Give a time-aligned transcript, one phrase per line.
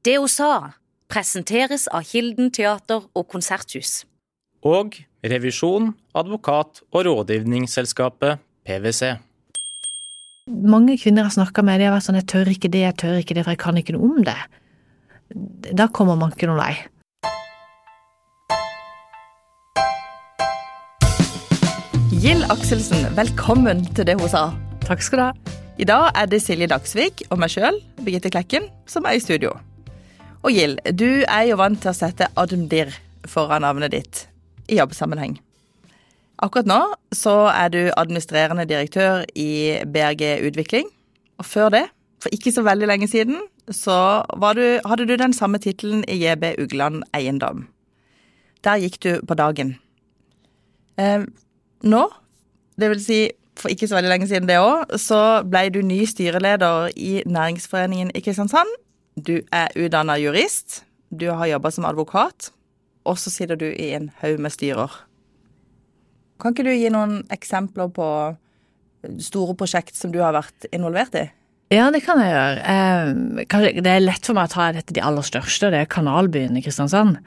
[0.00, 0.72] Det hun sa,
[1.12, 4.06] presenteres av Kilden teater og konserthus.
[4.64, 9.18] Og revisjon, advokat og rådgivningsselskapet PwC.
[10.48, 13.20] Mange kvinner har snakka med, de har vært sånn 'jeg tør ikke det, jeg tør
[13.20, 15.76] ikke det, for jeg kan ikke noe om det'.
[15.76, 16.74] Da kommer man ikke noen vei.
[22.22, 24.56] Gill Akselsen, velkommen til det hun sa.
[24.80, 25.32] Takk skal du ha.
[25.78, 29.60] I dag er det Silje Dagsvik og meg sjøl, Birgitte Klekken, som er i studio.
[30.40, 32.94] Og Gild, du er jo vant til å sette Admdir
[33.28, 34.22] foran navnet ditt
[34.72, 35.36] i jobbsammenheng.
[36.40, 36.78] Akkurat nå
[37.12, 40.88] så er du administrerende direktør i BRG Utvikling.
[41.40, 41.84] Og før det,
[42.24, 44.24] for ikke så veldig lenge siden, så
[44.56, 47.66] du, hadde du den samme tittelen i JB Ugland Eiendom.
[48.64, 49.76] Der gikk du på dagen.
[50.96, 51.28] Eh,
[51.84, 52.02] nå,
[52.80, 53.20] det vil si
[53.60, 58.12] for ikke så veldig lenge siden det òg, så ble du ny styreleder i Næringsforeningen
[58.16, 58.72] i Kristiansand.
[59.20, 62.52] Du er utdanna jurist, du har jobba som advokat,
[63.04, 64.92] og så sitter du i en haug med styrer.
[66.40, 68.06] Kan ikke du gi noen eksempler på
[69.20, 71.26] store prosjekt som du har vært involvert i?
[71.70, 73.74] Ja, det kan jeg gjøre.
[73.78, 76.62] det er lett for meg å ta dette de aller største, det er Kanalbyen i
[76.64, 77.20] Kristiansand.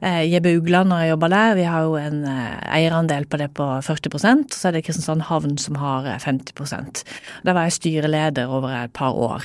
[0.00, 3.66] Eh, Jebbe Ugland har jobba der, vi har jo en eh, eierandel på det på
[3.84, 7.04] 40 og så er det Kristiansand havn som har 50
[7.44, 9.44] Der var jeg styreleder over et par år.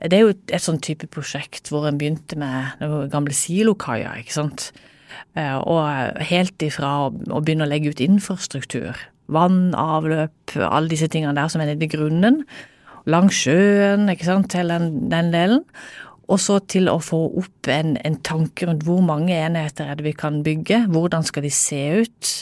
[0.00, 4.38] Det er jo et sånn type prosjekt hvor en begynte med den gamle silokaia, ikke
[4.40, 4.70] sant.
[5.36, 5.84] Og
[6.32, 8.96] helt ifra å begynne å legge ut infrastruktur,
[9.28, 12.46] vann, avløp, alle disse tingene der som er nede i grunnen
[13.10, 15.62] langs sjøen, ikke sant, til den, den delen.
[16.30, 20.06] Og så til å få opp en, en, tanke rundt hvor mange enheter er det
[20.06, 22.32] vi kan bygge, hvordan skal de se ut,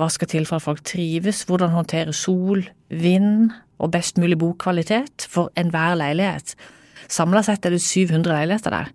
[0.00, 5.26] hva skal til for at folk trives, hvordan håndtere sol, vind og best mulig bokvalitet
[5.30, 6.56] for enhver leilighet.
[7.12, 8.92] Samla sett er det 700 leiligheter der.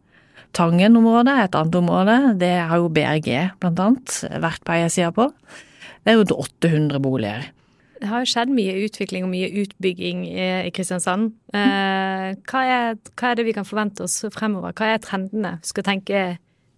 [0.58, 5.28] Tangen-området er et annet område, det har jo BRG blant annet vært på eiersida på.
[6.04, 7.50] Det er jo 800 boliger.
[8.02, 11.32] Det har jo skjedd mye utvikling og mye utbygging i Kristiansand.
[11.56, 14.76] Eh, hva, er, hva, er, det vi kan forvente oss fremover?
[14.78, 15.58] Hva er trendene?
[15.64, 16.26] Vi skal tenke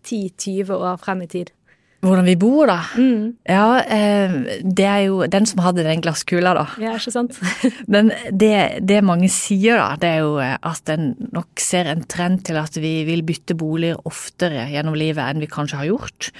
[0.07, 1.53] 10-20 år frem i tid.
[1.99, 2.77] Hvordan vi bor, da?
[2.95, 3.33] Mm.
[3.43, 6.63] Ja, eh, det er jo den som hadde den glasskula, da.
[6.79, 7.35] Ja, ikke sant?
[7.93, 12.45] Men det, det, mange sier, da, det er jo at en nok ser en trend
[12.47, 16.31] til at vi vil bytte boliger oftere gjennom livet enn vi kanskje har gjort.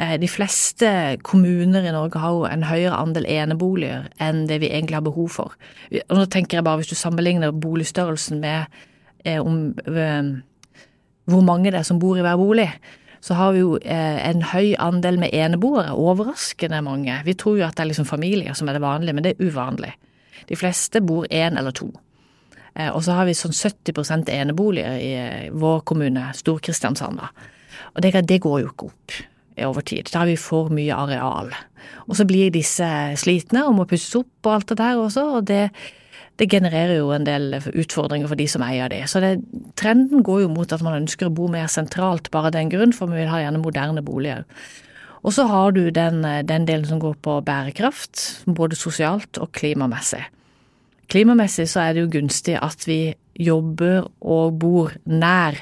[0.00, 0.88] Eh, de fleste
[1.22, 5.28] kommuner i Norge har jo en høyere andel eneboliger enn det vi egentlig har behov
[5.34, 5.58] for.
[6.08, 8.64] Og nå tenker jeg bare Hvis du sammenligner boligstørrelsen med
[9.24, 10.22] eh, om, eh,
[11.24, 12.70] hvor mange det er som bor i hver bolig,
[13.22, 15.94] så har vi jo eh, en høy andel med eneboere.
[15.94, 17.20] Overraskende mange.
[17.24, 19.46] Vi tror jo at det er liksom familier som er det vanlige, men det er
[19.46, 19.92] uvanlig.
[20.48, 21.92] De fleste bor én eller to.
[22.74, 27.20] Eh, og så har vi sånn 70% eneboliger i eh, vår kommune, Stor-Kristiansand.
[27.94, 29.20] Og det, det går jo ikke opp
[29.60, 30.10] over tid.
[30.12, 31.52] Da har vi for mye areal.
[32.08, 32.86] Og så blir disse
[33.20, 35.64] slitne og må pusses opp og alt det der også, og det,
[36.40, 39.04] det genererer jo en del utfordringer for de som eier det.
[39.10, 39.36] Så det,
[39.78, 42.94] trenden går jo mot at man ønsker å bo mer sentralt bare av den grunn,
[42.96, 44.46] for vi vil ha gjerne moderne boliger.
[45.22, 50.24] Og så har du den, den delen som går på bærekraft, både sosialt og klimamessig.
[51.12, 55.58] Klimamessig så er det jo gunstig at vi jobber og bor nær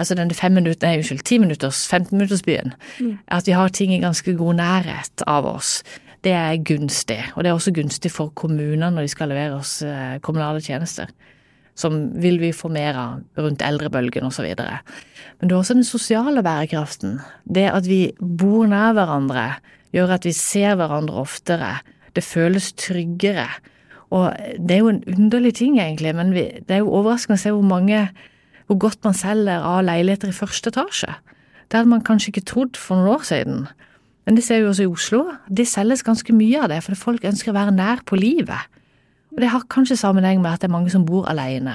[0.00, 3.16] altså denne fem minutter, nei, unnskyld, ti minutters, 15-minuttersbyen, mm.
[3.36, 5.80] at vi har ting i ganske god nærhet av oss,
[6.24, 7.20] det er gunstig.
[7.34, 11.08] Og det er også gunstig for kommunene når de skal levere oss eh, kommunale tjenester.
[11.78, 14.50] Som vil vi få mer av rundt eldrebølgen osv.
[14.52, 17.20] Men det er også den sosiale bærekraften.
[17.48, 19.46] Det at vi bor nær hverandre,
[19.96, 21.78] gjør at vi ser hverandre oftere.
[22.12, 23.48] Det føles tryggere.
[24.10, 27.42] Og det er jo en underlig ting, egentlig, men vi, det er jo overraskende å
[27.44, 28.08] se hvor mange
[28.70, 31.10] hvor godt man selger av leiligheter i første etasje.
[31.66, 33.64] Det hadde man kanskje ikke trodd for noen år siden.
[34.26, 35.24] Men det ser vi også i Oslo.
[35.50, 38.78] Det selges ganske mye av det, fordi folk ønsker å være nær på livet.
[39.34, 41.74] Og det har kanskje sammenheng med at det er mange som bor alene.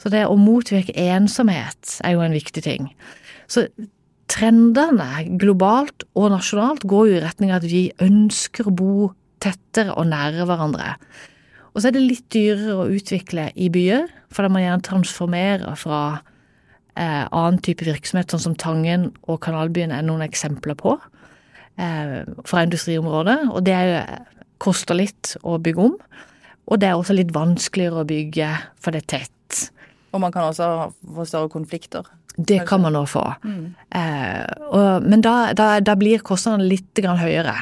[0.00, 2.92] Så det å motvirke ensomhet er jo en viktig ting.
[3.48, 3.64] Så
[4.30, 9.96] trendene globalt og nasjonalt går jo i retning av at vi ønsker å bo tettere
[9.96, 10.94] og nærere hverandre.
[11.70, 14.86] Og så er det litt dyrere å utvikle i byer, for da må man gjerne
[14.86, 16.00] transformere fra
[16.98, 20.96] eh, annen type virksomhet, sånn som Tangen og Kanalbyen er noen eksempler på,
[21.78, 23.38] eh, fra industriområdet.
[23.54, 24.00] Og det jo,
[24.60, 25.98] koster litt å bygge om.
[26.70, 28.50] Og det er også litt vanskeligere å bygge,
[28.82, 29.70] for det er tett.
[30.10, 32.06] Og man kan også få større konflikter?
[32.36, 33.24] Det kan man også få.
[33.44, 33.64] Mm.
[33.94, 37.56] Eh, og, men da, da, da blir kostnadene litt høyere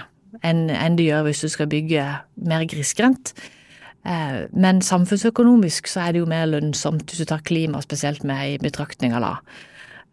[0.45, 2.05] enn, enn det gjør hvis du skal bygge
[2.49, 3.33] mer grisgrendt.
[4.07, 8.55] Eh, men samfunnsøkonomisk så er det jo mer lønnsomt hvis du tar klima spesielt med
[8.55, 9.33] i betraktninga da.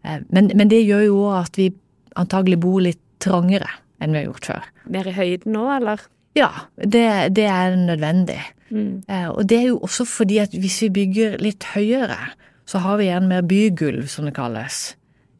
[0.04, 1.70] Eh, Men, men det gjør jo òg at vi
[2.16, 3.68] antagelig bor litt trangere
[4.00, 4.66] enn vi har gjort før.
[4.92, 6.00] Mer i høyden nå, eller?
[6.36, 8.40] Ja, det, det er nødvendig.
[8.68, 9.04] Mm.
[9.08, 12.18] Eh, Og det er jo også fordi at hvis vi bygger litt høyere,
[12.66, 14.96] så har vi igjen mer bygulv, som det kalles,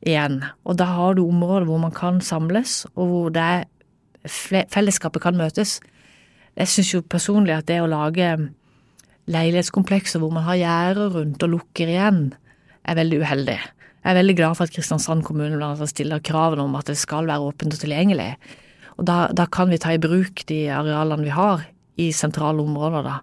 [0.07, 0.39] igjen.
[0.65, 3.67] Og da har du områder hvor man kan samles, og hvor det
[4.73, 5.81] fellesskapet kan møtes.
[6.57, 8.31] Jeg syns jo personlig at det å lage
[9.29, 12.31] leilighetskomplekser hvor man har gjerder rundt og lukker igjen,
[12.87, 13.57] er veldig uheldig.
[13.59, 16.95] Jeg er veldig glad for at Kristiansand kommune blant annet stiller kravene om at det
[17.01, 18.29] skal være åpent og tilgjengelig.
[18.97, 21.67] Og da, da kan vi ta i bruk de arealene vi har
[22.01, 23.19] i sentrale områder, da.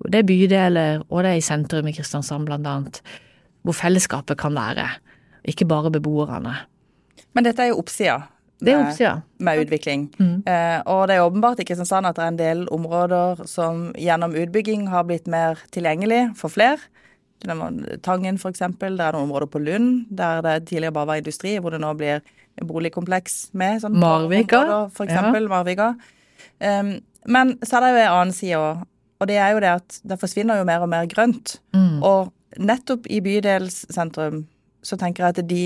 [0.00, 3.00] Det er bydeler, og det er i sentrum i Kristiansand blant annet,
[3.66, 4.86] hvor fellesskapet kan være,
[5.50, 6.54] ikke bare beboerne.
[7.36, 8.22] Men dette er jo oppsida.
[8.60, 9.22] Det er med- oppsida.
[9.38, 10.08] Med utvikling.
[10.18, 10.42] Mm.
[10.46, 14.34] Eh, og det er åpenbart i Kristiansand at det er en del områder som gjennom
[14.36, 16.78] utbygging har blitt mer tilgjengelig for flere.
[17.48, 21.58] Er Tangen eksempel, det er noen områder på Lund der det tidligere bare var industri,
[21.58, 22.20] hvor det nå blir
[22.60, 23.80] boligkompleks med.
[23.80, 24.90] Sånn Marvika.
[24.92, 25.94] For eksempel Marvika.
[26.60, 28.84] Um, men så er det jo en annen side òg,
[29.20, 31.58] og det er jo det at det forsvinner jo mer og mer grønt.
[31.76, 32.02] Mm.
[32.02, 34.44] Og nettopp i bydelssentrum
[34.82, 35.64] så tenker jeg at de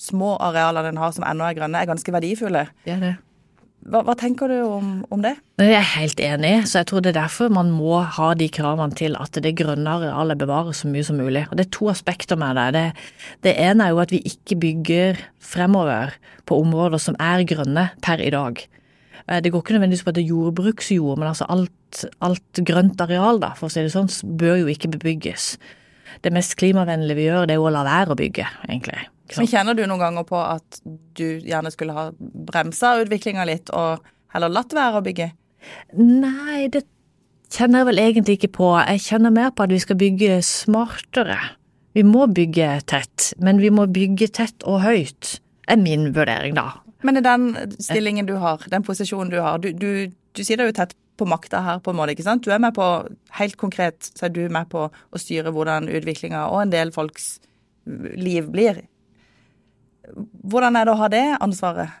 [0.00, 2.68] små arealene den har som ennå er grønne, er ganske verdifulle.
[2.86, 3.16] Det er det.
[3.88, 5.32] Hva, hva tenker du om, om det?
[5.56, 8.92] Jeg er helt enig, så jeg tror det er derfor man må ha de kravene
[8.98, 11.46] til at det grønne arealet bevares så mye som mulig.
[11.48, 12.66] Og Det er to aspekter med det.
[12.76, 12.84] det.
[13.46, 16.12] Det ene er jo at vi ikke bygger fremover
[16.44, 18.60] på områder som er grønne per i dag.
[19.28, 23.00] Eh, Det går ikke nødvendigvis på at det er jordbruksjord, men altså alt, alt grønt
[23.00, 25.54] areal, da, for å si det sånn, bør jo ikke bebygges.
[26.20, 29.06] Det mest klimavennlige vi gjør, det er jo å la være å bygge, egentlig.
[29.38, 29.50] Men?
[29.50, 30.80] Kjenner du noen ganger på at
[31.18, 34.02] du gjerne skulle ha bremsa utviklinga litt, og
[34.34, 35.30] heller latt være å bygge?
[36.00, 36.84] Nei, det
[37.52, 38.70] kjenner jeg vel egentlig ikke på.
[38.78, 41.38] Jeg kjenner mer på at vi skal bygge smartere.
[41.98, 45.38] Vi må bygge tett, men vi må bygge tett og høyt,
[45.70, 46.78] er min vurdering, da.
[47.06, 47.50] Men i den
[47.80, 51.60] stillingen du har, den posisjonen du har, du, du, du sitter jo tett på makta
[51.64, 52.44] her, på en måte, ikke sant?
[52.46, 52.86] Du er med på,
[53.36, 57.38] helt konkret, så er du med på å styre hvordan utviklinga og en del folks
[58.16, 58.84] liv blir.
[60.14, 61.96] Hvordan er det å ha det ansvaret?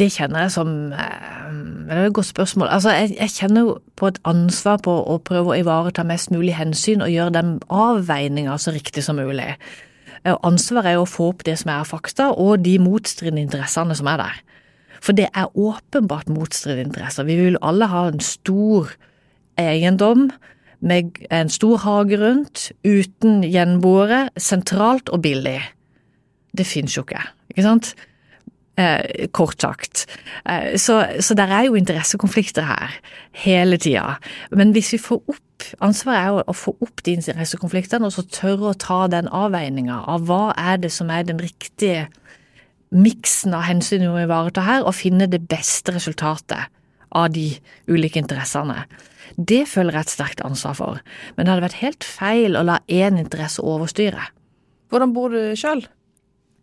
[0.00, 1.48] Det kjenner jeg som eh,
[1.86, 2.70] Det er et godt spørsmål.
[2.72, 7.04] Altså, jeg, jeg kjenner på et ansvar på å prøve å ivareta mest mulig hensyn
[7.04, 9.52] og gjøre den avveininga så riktig som mulig.
[10.24, 14.08] Eh, ansvaret er å få opp det som er fakta, og de motstridende interessene som
[14.10, 14.40] er der.
[15.02, 17.26] For det er åpenbart motstridende interesser.
[17.26, 18.94] Vi vil alle ha en stor
[19.60, 20.30] eiendom
[20.82, 25.60] med en stor hage rundt, uten gjenboere, sentralt og billig.
[26.56, 27.22] Det fins jo ikke,
[27.52, 27.94] ikke sant?
[28.80, 30.06] Eh, kort sagt.
[30.48, 32.94] Eh, så, så der er jo interessekonflikter her
[33.44, 34.16] hele tida.
[34.50, 35.40] Men hvis vi får opp
[35.78, 40.00] Ansvaret er jo å få opp de interessekonfliktene, og så tørre å ta den avveininga
[40.10, 42.08] av hva er det som er den riktige
[42.90, 46.66] miksen av hensyn vi må ivareta her, og finne det beste resultatet
[47.14, 47.46] av de
[47.86, 48.84] ulike interessene.
[49.36, 51.00] Det føler jeg et sterkt ansvar for,
[51.36, 54.26] men det hadde vært helt feil å la én interesse overstyre.
[54.92, 55.86] Hvordan bor du sjøl?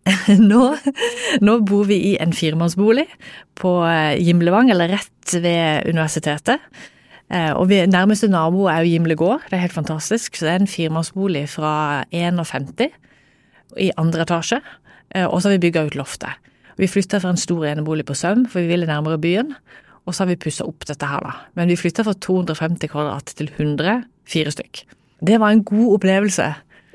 [0.52, 0.62] Nå,
[1.46, 3.06] nå bor vi i en firemannsbolig
[3.60, 6.64] på eh, Gimlevang, eller rett ved universitetet.
[7.30, 10.36] Eh, Og vi, nærmeste nabo er jo Gimle gård, det er helt fantastisk.
[10.40, 11.74] Så det er en firemannsbolig fra
[12.16, 12.88] 51
[13.78, 14.62] i andre etasje.
[15.14, 16.32] Eh, Og så har vi bygga ut loftet.
[16.80, 19.54] Vi flytta fra en stor enebolig på Søm, for vi ville nærmere byen.
[20.08, 21.34] Og så har vi pussa opp dette her, da.
[21.60, 24.86] Men vi flytta fra 250 kvadrat til 100, fire stykk.
[25.28, 26.48] Det var en god opplevelse.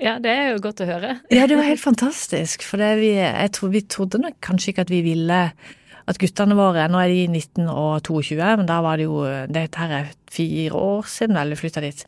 [0.04, 1.14] Ja, det er jo godt å høre.
[1.32, 2.62] Ja, det var helt fantastisk.
[2.68, 5.40] For vi, jeg tror, vi trodde nok kanskje ikke at vi ville
[6.04, 9.80] at guttene våre Nå er de 19 og 22, men da var det jo Dette
[9.80, 12.02] her er fire år siden vel vi flytta dit.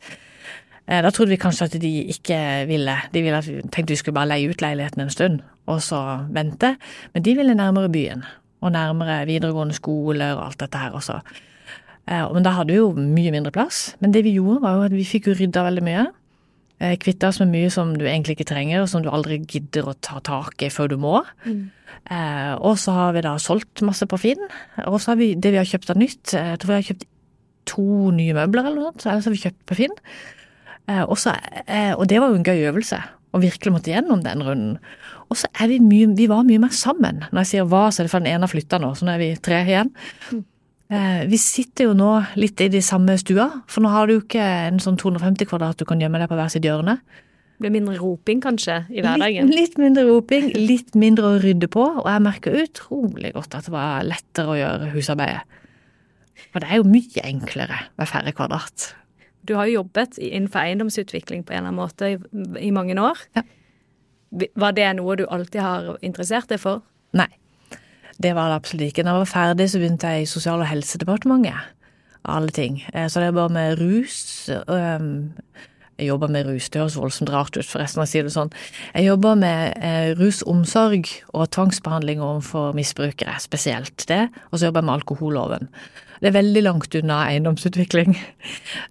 [0.85, 2.37] Eh, Da trodde vi kanskje at de ikke
[2.69, 2.93] ville.
[3.13, 6.03] De ville at vi tenkte vi skulle bare leie ut leiligheten en stund, og så
[6.29, 6.75] vente.
[7.15, 8.21] Men de ville nærmere byen,
[8.61, 11.17] og nærmere videregående skoler og alt dette her også.
[12.07, 13.95] Eh, Men da hadde vi jo mye mindre plass.
[13.99, 16.05] Men det vi gjorde, var jo at vi fikk jo rydda veldig mye.
[16.79, 19.87] Eh, Kvitta oss med mye som du egentlig ikke trenger, og som du aldri gidder
[19.89, 21.23] å ta tak i før du må.
[21.47, 24.43] Eh, og så har vi da solgt masse på Finn.
[24.85, 26.33] Og så har vi det vi har kjøpt av nytt.
[26.37, 27.07] eh, Jeg tror vi har kjøpt
[27.67, 29.95] to nye møbler eller noe sånt, så ellers har vi kjøpt på Finn.
[30.87, 31.33] Eh, også,
[31.67, 33.01] eh, og det var jo en gøy øvelse,
[33.33, 34.77] å virkelig måtte gjennom den runden.
[35.29, 37.25] Og så er vi mye, vi var mye mer sammen.
[37.33, 39.11] Når jeg sier hva, så er det for den ene har flytta nå, så nå
[39.15, 39.91] er vi tre igjen.
[40.31, 40.39] Eh,
[40.87, 44.43] vi sitter jo nå litt i de samme stua, for nå har du jo ikke
[44.69, 46.99] en sånn 250 kvadrat du kan gjemme deg på hver sitt hjørne.
[47.57, 49.49] Det blir mindre roping kanskje i hverdagen.
[49.49, 53.73] litt mindre roping, litt mindre å rydde på, og jeg merker utrolig godt at det
[53.73, 55.57] var lettere å gjøre husarbeidet.
[56.53, 58.91] For det er jo mye enklere med færre kvadrat.
[59.47, 63.25] Du har jo jobbet innenfor eiendomsutvikling på en eller annen måte i, i mange år.
[63.35, 63.43] Ja.
[64.59, 66.83] Var det noe du alltid har interessert deg for?
[67.17, 67.29] Nei,
[68.21, 69.03] det var det absolutt ikke.
[69.05, 71.73] Da jeg var ferdig, så begynte jeg i Sosial- og helsedepartementet.
[72.27, 72.81] Alle ting.
[72.93, 74.49] Eh, Så det bare med rus.
[75.97, 78.51] Jeg jobber med rus, det høres voldsomt rart ut, forresten, når jeg sier det sånn.
[78.93, 84.27] Jeg jobber med eh, rusomsorg og tvangsbehandling overfor misbrukere, spesielt det.
[84.51, 85.71] Og så jobber jeg med alkoholloven.
[86.21, 88.17] Det er veldig langt unna eiendomsutvikling.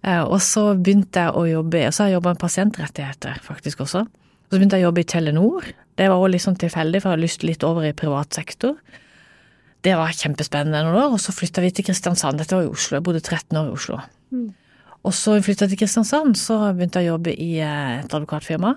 [0.07, 3.81] Eh, Og så begynte jeg å jobbe, og så har jeg jobba med pasientrettigheter, faktisk
[3.87, 4.03] også.
[4.07, 5.65] Og så begynte jeg å jobbe i Telenor.
[5.99, 8.77] Det var også litt sånn tilfeldig, for jeg har lyst litt over i privat sektor.
[9.87, 12.41] Det var kjempespennende noen år, og så flytta vi til Kristiansand.
[12.41, 14.01] Dette var i Oslo, jeg bodde 13 år i Oslo.
[15.07, 18.73] Og så flytta jeg til Kristiansand, så begynte jeg å jobbe i eh, et advokatfirma.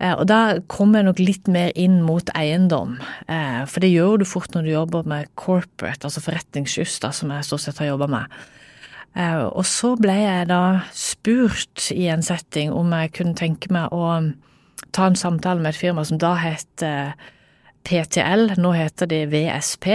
[0.00, 0.38] Eh, Og da
[0.72, 2.94] kom jeg nok litt mer inn mot eiendom,
[3.28, 7.44] eh, for det gjør du fort når du jobber med corporate, altså forretningsjus, som jeg
[7.44, 8.40] stort sett har jobba med.
[9.58, 14.04] Og så ble jeg da spurt i en setting om jeg kunne tenke meg å
[14.94, 16.84] ta en samtale med et firma som da het
[17.80, 19.86] eh, PTL, nå heter det VSP,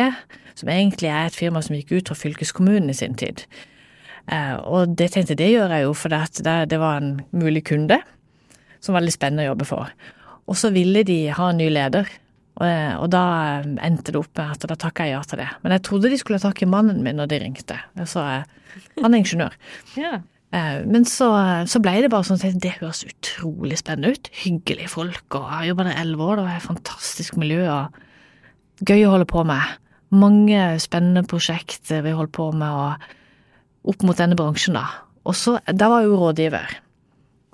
[0.56, 3.46] som egentlig er et firma som gikk ut fra fylkeskommunen i sin tid.
[4.32, 8.02] Eh, Og det tenkte jeg, det gjør jeg jo, for det, var en mulig kunde
[8.80, 9.90] som var veldig spennende å jobbe for.
[10.46, 12.10] Og så ville de ha en ny leder,
[12.56, 12.68] og,
[13.02, 13.24] og da
[13.60, 15.50] eh, endte det opp med at da takka jeg ja til det.
[15.64, 17.80] Men jeg trodde de skulle ha tak i mannen min når de ringte.
[18.06, 18.44] Sa
[19.02, 19.56] han er ingeniør.
[19.96, 20.20] Ja.
[20.56, 21.30] Eh, Men så,
[21.68, 24.30] så ble det bare sånn at det høres utrolig spennende ut.
[24.46, 28.86] Hyggelige folk, og jeg har jobba der elleve år, det var et fantastisk miljø og
[28.86, 29.76] gøy å holde på med.
[30.16, 34.86] Mange spennende prosjekter vi holdt på med og opp mot denne bransjen, da.
[35.26, 36.76] Og så, da var jeg jo rådgiver,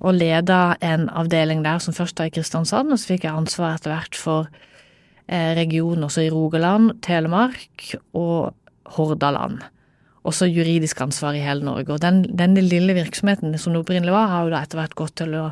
[0.01, 3.75] og leda en avdeling der som først var i Kristiansand, og så fikk jeg ansvar
[3.77, 4.49] etter hvert for
[5.27, 8.53] eh, regionen også i Rogaland, Telemark og
[8.97, 9.61] Hordaland.
[10.27, 11.89] Også juridisk ansvar i hele Norge.
[11.95, 15.15] Og den, denne lille virksomheten som det opprinnelig var, har jo da etter hvert gått
[15.23, 15.45] til å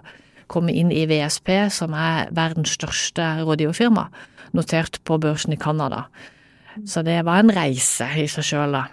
[0.49, 4.07] komme inn i VSP, som er verdens største rådgiverfirma,
[4.57, 6.05] notert på børsen i Canada.
[6.85, 8.85] Så det var en reise i seg sjøl, da.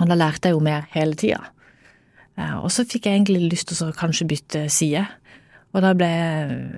[0.00, 1.40] Og da lærte jeg jo mer hele tida.
[2.36, 5.06] Eh, Og så fikk jeg egentlig lyst til å kanskje bytte side.
[5.74, 6.10] Og da ble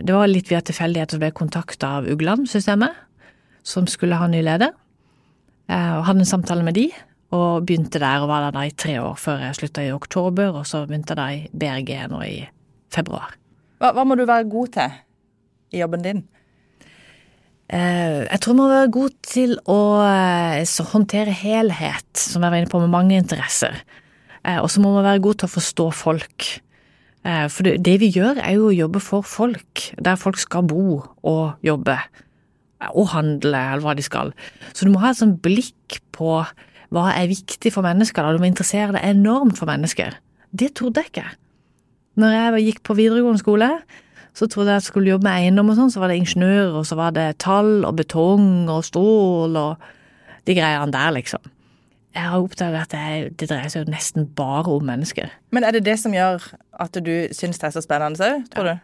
[0.04, 2.92] Det var litt via tilfeldighet at jeg ble kontakta av Ugland-systemet,
[3.62, 4.72] som skulle ha ny leder.
[5.68, 6.90] Eh, Og hadde en samtale med de,
[7.32, 10.52] og begynte der og var der da i tre år før jeg slutta i oktober,
[10.60, 12.36] og så begynte jeg da i BRG nå i
[12.92, 13.32] februar.
[13.80, 14.98] Hva, hva må du være god til
[15.72, 16.20] i jobben din?
[17.72, 22.60] Eh, Jeg tror man må være god til å eh, håndtere helhet, som jeg var
[22.60, 23.78] inne på, med mange interesser.
[24.44, 26.50] Eh, Og så må man være god til å forstå folk.
[27.22, 31.52] For det, vi gjør, er jo å jobbe for folk, der folk skal bo og
[31.62, 31.94] jobbe.
[32.98, 34.32] Og handle, eller hva de skal.
[34.74, 36.40] Så du må ha et sånt blikk på
[36.92, 38.22] hva er viktig for mennesker.
[38.22, 38.34] da.
[38.36, 40.18] Du må interessere deg enormt for mennesker.
[40.52, 41.28] Det trodde jeg ikke.
[42.20, 43.70] Når jeg gikk på videregående skole,
[44.36, 46.76] så trodde jeg at jeg skulle jobbe med eiendom og sånn, så var det ingeniører,
[46.76, 49.90] og så var det tall og betong og stål og
[50.48, 51.50] de greiene der, liksom.
[52.12, 55.32] Jeg har oppdaget at det, det dreier seg jo nesten bare om mennesker.
[55.52, 56.44] Men er det det som gjør
[56.84, 58.74] at du syns det er så spennende òg, tror du?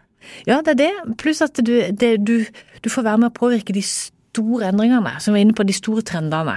[0.48, 0.92] Ja, det er det.
[1.20, 2.40] Pluss at du, det, du,
[2.84, 6.04] du får være med å påvirke de store endringene, som er inne på de store
[6.08, 6.56] trendene.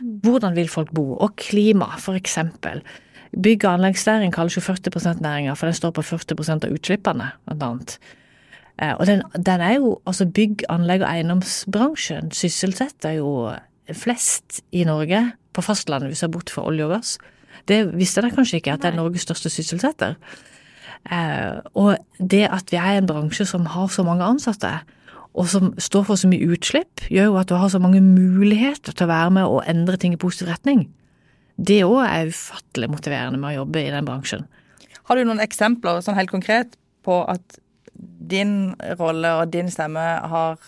[0.00, 1.16] Hvordan vil folk bo?
[1.16, 2.82] Og klima, for eksempel.
[3.36, 7.62] Bygg- og anleggsnæring kalles jo 40 %-næringa, for den står på 40% av utslippene, blant
[7.62, 7.98] annet.
[8.78, 13.52] Eh, Og den, den er jo, altså bygg-, anlegg- og eiendomsbransjen sysselsetter jo
[13.92, 17.18] flest i Norge, på fastlandet, hvis jeg har bort fra olje og gass.
[17.68, 20.14] Det visste dere kanskje ikke, at det er Norges største sysselsetter.
[21.10, 24.70] Eh, og det at vi er en bransje som har så mange ansatte,
[25.38, 28.94] og som står for så mye utslipp, gjør jo at du har så mange muligheter
[28.94, 30.88] til å være med og endre ting i positiv retning.
[31.58, 34.46] Det òg er ufattelig motiverende med å jobbe i den bransjen.
[35.08, 36.74] Har du noen eksempler sånn helt konkret
[37.06, 37.58] på at
[38.30, 40.58] din rolle og din stemme har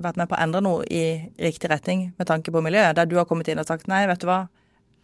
[0.00, 1.04] vært med på å endre noe i
[1.40, 2.96] riktig retning med tanke på miljøet?
[2.98, 4.46] Der du har kommet inn og sagt nei, vet du hva,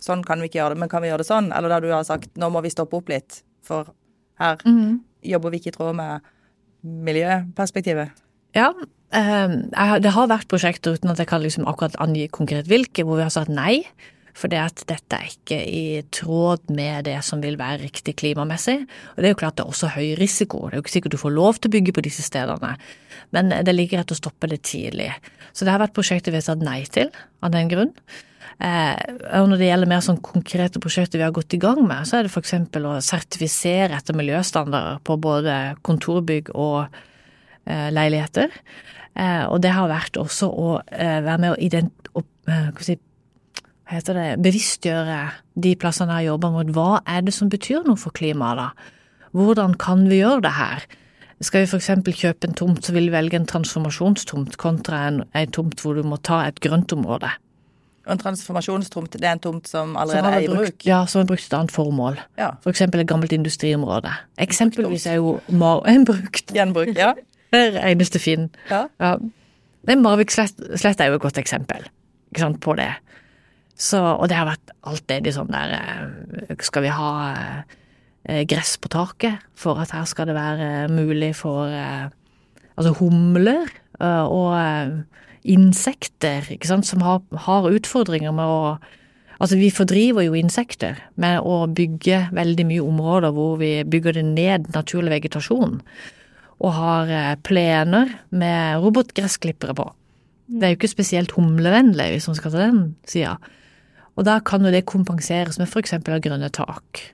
[0.00, 1.52] sånn kan vi ikke gjøre det, men kan vi gjøre det sånn?
[1.56, 3.92] Eller der du har sagt nå må vi stoppe opp litt, for
[4.40, 4.60] her
[5.20, 6.32] jobber vi ikke i tråd med
[6.80, 8.16] miljøperspektivet.
[8.56, 8.72] Ja,
[9.11, 13.26] det har vært prosjekter uten at jeg kan liksom akkurat angi konkret hvilke, hvor vi
[13.26, 13.83] har sagt nei.
[14.37, 18.79] For det at dette er ikke i tråd med det som vil være riktig klimamessig.
[19.17, 20.62] Og det er jo klart det er også høy risiko.
[20.69, 22.73] Det er jo ikke sikkert du får lov til å bygge på disse stedene.
[23.35, 25.11] Men det ligger rett å stoppe det tidlig.
[25.52, 27.11] Så det har vært prosjekter vi har sagt nei til
[27.43, 27.93] av den grunn.
[28.61, 28.97] Eh,
[29.40, 32.19] og når det gjelder mer sånn konkrete prosjekter vi har gått i gang med, så
[32.19, 32.55] er det f.eks.
[32.76, 38.52] å sertifisere etter miljøstandarder på både kontorbygg og eh, leiligheter.
[39.19, 42.11] Eh, og det har vært også å eh, være med å ident...
[42.14, 42.97] Å, eh, si,
[43.90, 45.19] hva heter det, bevisstgjøre
[45.67, 46.73] de plassene jeg har jobba mot.
[46.76, 48.97] Hva er det som betyr noe for klimaet, da?
[49.35, 50.87] Hvordan kan vi gjøre det her?
[51.40, 51.90] Skal vi f.eks.
[52.21, 56.05] kjøpe en tomt, så vil vi velge en transformasjonstomt kontra en, en tomt hvor du
[56.05, 57.31] må ta et grøntområde.
[58.07, 60.87] Og en transformasjonstomt, det er en tomt som allerede som er i brukt- bruk?
[60.88, 62.21] Ja, som er brukt til et annet formål.
[62.40, 62.50] Ja.
[62.64, 64.12] For eksempel et gammelt industriområde.
[64.40, 67.12] Eksempelvis er jo Mar en brukt Gjenbruk, ja.
[67.50, 68.50] Hver eneste Finn.
[68.71, 68.87] ja.
[69.00, 69.19] Ja.
[69.88, 71.87] Men Marvik slett, slett er jo et godt eksempel
[72.37, 72.90] sant, på det.
[73.80, 78.90] Så, og det har vært alltid sånn der eh, Skal vi ha eh, gress på
[78.92, 82.11] taket for at her skal det være mulig for eh,
[82.76, 83.64] altså humler
[84.00, 84.92] eh, og eh,
[85.49, 88.62] insekter, ikke sant, som har, har utfordringer med å
[89.40, 94.25] Altså, vi fordriver jo insekter med å bygge veldig mye områder hvor vi bygger det
[94.26, 95.78] ned naturlig vegetasjon,
[96.61, 99.87] og har eh, plener med robotgressklippere på.
[100.50, 103.37] Det er jo ikke spesielt humlevennlig, hvis man skal ta den sida.
[104.19, 105.97] Og da kan jo det kompenseres med f.eks.
[105.97, 107.05] av grønne tak.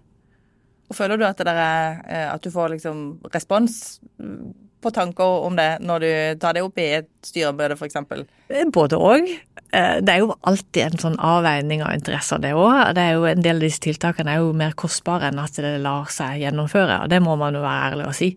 [0.90, 4.92] Og føler du at, det der er, eh, at du får liksom respons mm, på
[4.94, 6.10] tanker om det når du
[6.42, 8.26] tar det opp i et styremøte, f.eks.?
[8.50, 9.30] Eh, Både òg.
[9.66, 12.94] Det er jo alltid en sånn avveining av interesser, det òg.
[12.96, 13.02] Det
[13.34, 17.02] En del av disse tiltakene er jo mer kostbare enn at det lar seg gjennomføre,
[17.04, 18.30] og det må man jo være ærlig og si.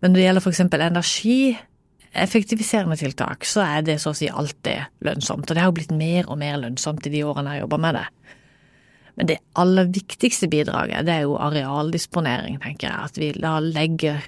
[0.00, 0.62] Men når det gjelder f.eks.
[0.76, 5.46] energieffektiviserende tiltak, så er det så å si alltid lønnsomt.
[5.50, 7.78] Og det har jo blitt mer og mer lønnsomt i de årene jeg har jobba
[7.86, 8.08] med det.
[9.18, 12.98] Men det aller viktigste bidraget, det er jo arealdisponering, tenker jeg.
[13.10, 14.18] At vi da legger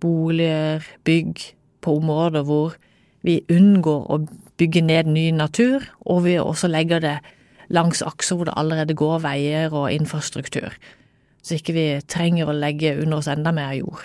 [0.00, 1.34] boliger, bygg,
[1.80, 2.74] på områder hvor
[3.24, 4.18] vi unngår å
[4.60, 7.16] bygge ned ny natur, og vi også legger det
[7.72, 10.74] langs akser hvor det allerede går veier og infrastruktur.
[11.40, 14.02] Så ikke vi trenger å legge under oss enda mer jord.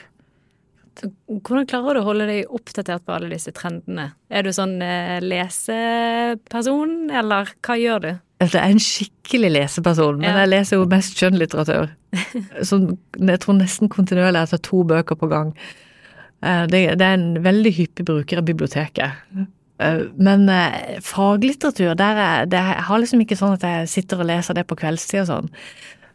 [1.28, 4.12] Hvordan klarer du å holde deg oppdatert på alle disse trendene?
[4.32, 8.12] Er du sånn eh, leseperson, eller hva gjør du?
[8.44, 10.38] Altså, Jeg er en skikkelig leseperson, men Ja.
[10.44, 11.90] jeg leser jo mest skjønnlitteratur.
[12.70, 15.54] Sånn, jeg tror nesten kontinuerlig jeg tar to bøker på gang.
[16.44, 19.12] Eh, Det, det er en veldig hyppig bruker av biblioteket.
[19.80, 24.20] Eh, Men eh, faglitteratur, der er, det, jeg har liksom ikke sånn at jeg sitter
[24.20, 25.50] og leser det på kveldstid og sånn.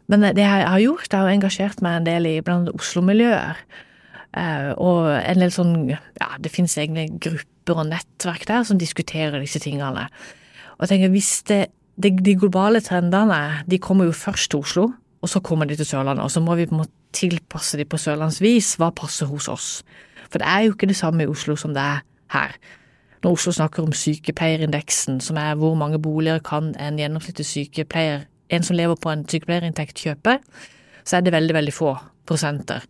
[0.08, 3.56] Men det jeg har gjort, jeg har engasjert meg en del i blant Oslo-miljøer.
[4.36, 9.40] Eh, Og en del sånn, ja, det finnes egne grupper og nettverk der som diskuterer
[9.42, 10.06] disse tingene.
[10.78, 11.60] Og jeg tenker, hvis det,
[12.00, 14.86] de, de globale trendene, de kommer jo først til Oslo,
[15.20, 17.84] og så kommer de til Sørlandet, og så må vi på en måte tilpasse de
[17.84, 19.70] på sørlandsvis, hva passer hos oss.
[20.30, 22.54] For det er jo ikke det samme i Oslo som det er her.
[23.20, 28.64] Når Oslo snakker om sykepleierindeksen, som er hvor mange boliger kan en gjennomsnittlig sykepleier, en
[28.64, 30.38] som lever på en sykepleierinntekt, kjøpe,
[31.04, 31.92] så er det veldig, veldig få
[32.30, 32.86] prosenter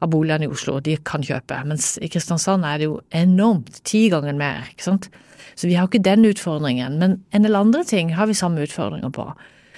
[0.00, 1.58] av boligene i Oslo de kan kjøpe.
[1.68, 5.10] Mens i Kristiansand er det jo enormt, ti ganger mer, ikke sant.
[5.58, 8.62] Så vi har jo ikke den utfordringen, men en del andre ting har vi samme
[8.64, 9.26] utfordringer på.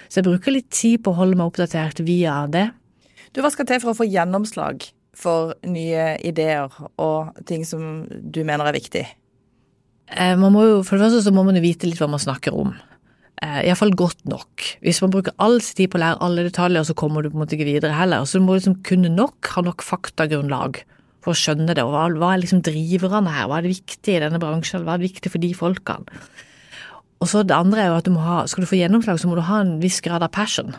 [0.08, 2.68] Så jeg bruker litt tid på å holde meg oppdatert via det.
[3.32, 4.84] Du, hva skal til for å få gjennomslag
[5.16, 9.04] for nye ideer og ting som du mener er viktig?
[10.12, 12.20] Eh, Man må jo, for det første så må man jo vite litt hva man
[12.22, 12.74] snakker om.
[13.42, 14.62] Eh, Iallfall godt nok.
[14.84, 17.38] Hvis man bruker all sin tid på å lære alle detaljer, så kommer du på
[17.38, 18.22] en måte ikke videre heller.
[18.28, 20.84] Så du må liksom kunne nok, ha nok faktagrunnlag
[21.22, 21.82] for å skjønne det.
[21.82, 23.48] Og hva, hva er liksom driverne her?
[23.50, 24.86] Hva er det viktige i denne bransjen?
[24.86, 26.22] Hva er det viktige for de folkene?
[27.22, 29.30] Og så det andre er jo at du må ha, skal du få gjennomslag, så
[29.30, 30.74] må du ha en viss grad av passion.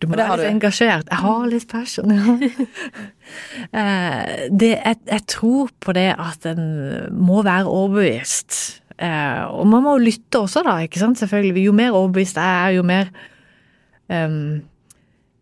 [0.00, 1.08] Du må være litt engasjert.
[1.08, 2.36] Jeg har litt passion, ja.
[3.74, 6.60] Eh, det, jeg, jeg tror på det at en
[7.10, 8.84] må være overbevist.
[8.96, 11.66] Eh, og man må jo lytte også, da, ikke sant, selvfølgelig.
[11.66, 13.12] Jo mer overbevist jeg er, jo mer
[14.08, 14.62] um,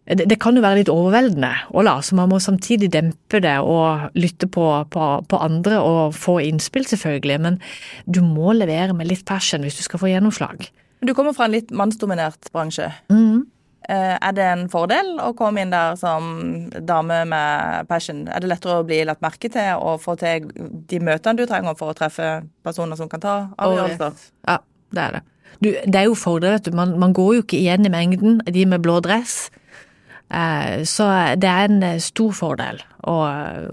[0.04, 3.54] det, det kan jo være litt overveldende, Ola, la, så man må samtidig dempe det
[3.64, 7.56] og lytte på, på, på andre og få innspill, selvfølgelig, men
[8.04, 10.68] du må levere med litt passion hvis du skal få gjennomslag.
[11.04, 12.92] Du kommer fra en litt mannsdominert bransje.
[13.12, 13.44] Mhm.
[13.88, 18.24] Eh, Er det en fordel å komme inn der som dame med passion?
[18.28, 20.48] Er det lettere å bli lagt merke til og få til
[20.88, 24.24] de møtene du trenger for å treffe personer som kan ta avgjørelser?
[24.48, 24.58] Ja,
[24.94, 25.22] det er det.
[25.60, 26.72] Du, det er jo fordel, vet du.
[26.76, 29.50] Man, man går jo ikke igjen i mengden, de med blå dress.
[30.32, 33.14] Eh, så det er en eh, stor fordel å,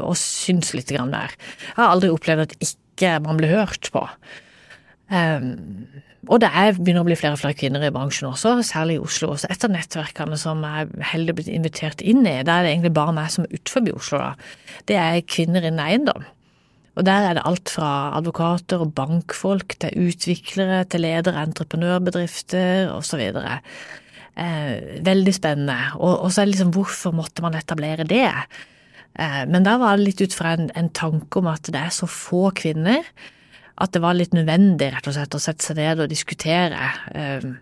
[0.03, 1.33] å synes litt grann mer.
[1.71, 4.03] Jeg har aldri opplevd at ikke man blir hørt på.
[6.29, 9.01] Og det er, begynner å bli flere og flere kvinner i bransjen også, særlig i
[9.01, 9.31] Oslo.
[9.39, 12.93] Så et av nettverkene som jeg heldig blitt invitert inn i, der er det egentlig
[12.93, 16.27] bare meg som er utenfor Oslo, da, det er kvinner innen eiendom.
[16.99, 23.21] Og der er det alt fra advokater og bankfolk til utviklere til ledere, entreprenørbedrifter osv.
[23.31, 24.73] Eh,
[25.07, 25.77] veldig spennende.
[26.03, 28.27] Og så er det liksom hvorfor måtte man etablere det?
[29.15, 31.95] Eh, men da var det litt ut fra en, en tanke om at det er
[31.95, 33.07] så få kvinner
[33.77, 36.91] at det var litt nødvendig rett og slett å sette seg ned og diskutere.
[37.15, 37.59] Um,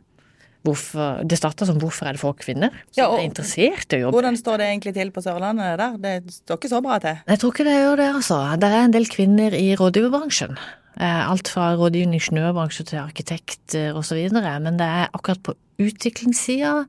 [0.66, 3.98] hvorfor Det starta som 'Hvorfor er det få kvinner?' som Ja, og- er interessert i
[3.98, 4.16] å jobbe.
[4.22, 5.98] Hvordan står det egentlig til på Sørlandet der?
[5.98, 7.18] Det står ikke så bra til.
[7.28, 8.60] Jeg tror ikke det gjør det, altså.
[8.60, 10.58] Det er en del kvinner i rådgiverbransjen.
[11.00, 14.32] Eh, Alt fra rådgivning, ingeniørbransje til arkitekter osv.
[14.34, 16.86] Men det er akkurat på utviklingssida,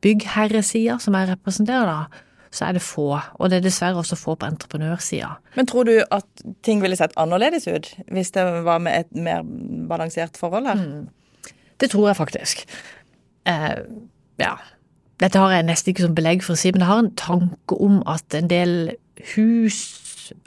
[0.00, 2.04] byggherresida, som jeg representerer, da,
[2.50, 3.12] så er det få.
[3.38, 5.30] Og det er dessverre også få på entreprenørsida.
[5.54, 9.46] Men tror du at ting ville sett annerledes ut hvis det var med et mer
[9.90, 10.82] balansert forhold her?
[11.80, 12.64] Det tror jeg faktisk.
[13.48, 13.78] Eh,
[14.42, 14.54] ja.
[15.20, 17.76] Dette har jeg nesten ikke som belegg for å si, men jeg har en tanke
[17.76, 18.94] om at en del
[19.34, 19.80] hus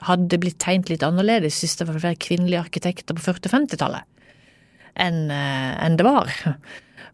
[0.04, 4.10] hadde blitt tegnet litt annerledes hvis det var flere kvinnelige arkitekter på 40- og 50-tallet
[4.94, 6.30] enn eh, enn det var.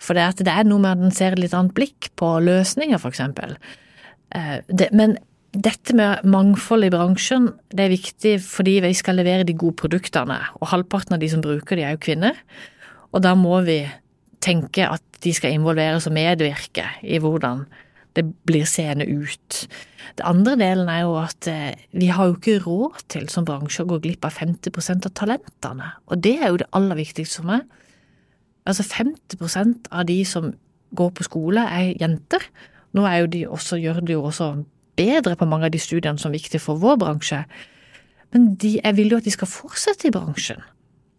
[0.00, 2.32] For det, at det er noe med at en ser et litt annet blikk på
[2.44, 3.56] løsninger, for eksempel.
[4.94, 5.16] Men
[5.50, 10.38] dette med mangfold i bransjen, det er viktig fordi vi skal levere de gode produktene,
[10.60, 12.38] og halvparten av de som bruker de er jo kvinner.
[13.10, 13.82] Og da må vi
[14.40, 17.66] tenke at de skal involveres og medvirke i hvordan
[18.18, 19.64] det blir seende ut.
[20.18, 23.84] Det andre delen er jo at eh, vi har jo ikke råd til som bransje
[23.84, 27.52] å gå glipp av 50% av talentene, og det er jo det aller viktigste for
[27.52, 27.68] meg.
[28.68, 30.50] Altså 50% av de som
[30.98, 32.42] går på skole er jenter.
[32.96, 34.52] Nå er jo de også, gjør de jo også
[34.98, 37.44] bedre på mange av de studiene som er viktige for vår bransje.
[38.34, 40.60] Men de, jeg vil jo at de skal fortsette i bransjen.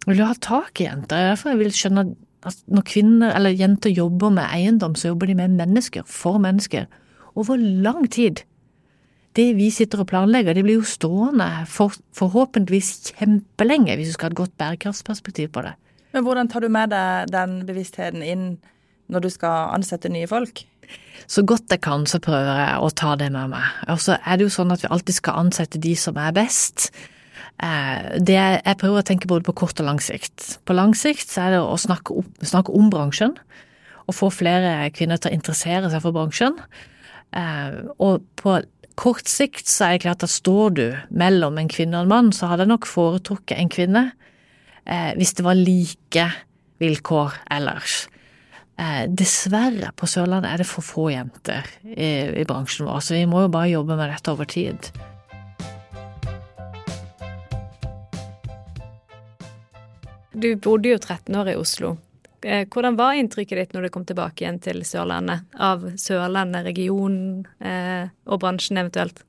[0.05, 1.15] Jeg vil jo ha tak i jenter.
[1.15, 2.05] Det er derfor jeg vil skjønne
[2.47, 6.87] at når kvinner eller jenter jobber med eiendom, så jobber de med mennesker, for mennesker,
[7.37, 8.41] over lang tid.
[9.37, 14.27] Det vi sitter og planlegger, det blir jo stående for, forhåpentligvis kjempelenge, hvis du skal
[14.27, 15.75] ha et godt bærekraftsperspektiv på det.
[16.11, 18.45] Men hvordan tar du med deg den bevisstheten inn
[19.11, 20.65] når du skal ansette nye folk?
[21.31, 23.63] Så godt jeg kan, så prøver jeg å ta det med meg.
[23.87, 26.89] Og så er det jo sånn at vi alltid skal ansette de som er best.
[27.63, 30.57] Eh, Det jeg prøver å tenke både på kort og lang sikt.
[30.65, 33.37] På lang sikt så er det å snakke, opp, snakke om bransjen,
[34.07, 36.57] og få flere kvinner til å interessere seg for bransjen.
[37.33, 38.59] Eh, Og på
[38.95, 42.31] kort sikt så er det klart at står du mellom en kvinne og en mann,
[42.35, 44.11] så hadde jeg nok foretrukket en kvinne
[44.85, 46.25] eh, hvis det var like
[46.81, 48.07] vilkår ellers.
[48.81, 53.27] Eh, dessverre, på Sørlandet er det for få jenter i, i bransjen vår, så vi
[53.29, 54.89] må jo bare jobbe med dette over tid.
[60.31, 61.97] Du bodde jo 13 år i Oslo.
[62.41, 65.45] Eh, Hvordan var inntrykket ditt når du kom tilbake igjen til Sørlandet?
[65.61, 69.21] Av Sørlandet, regionen eh, og bransjen eventuelt?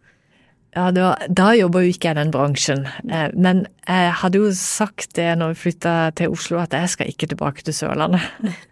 [0.72, 4.52] Ja, var, da jobba jo ikke jeg i den bransjen, eh, men jeg hadde jo
[4.56, 8.30] sagt det når vi flytta til Oslo, at jeg skal ikke tilbake til Sørlandet.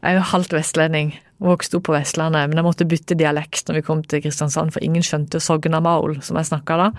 [0.00, 3.80] Jeg er jo halvt vestlending, vokste opp på Vestlandet, men jeg måtte bytte dialekt når
[3.80, 6.90] vi kom til Kristiansand, for ingen skjønte Sognamaul, som jeg snakka da.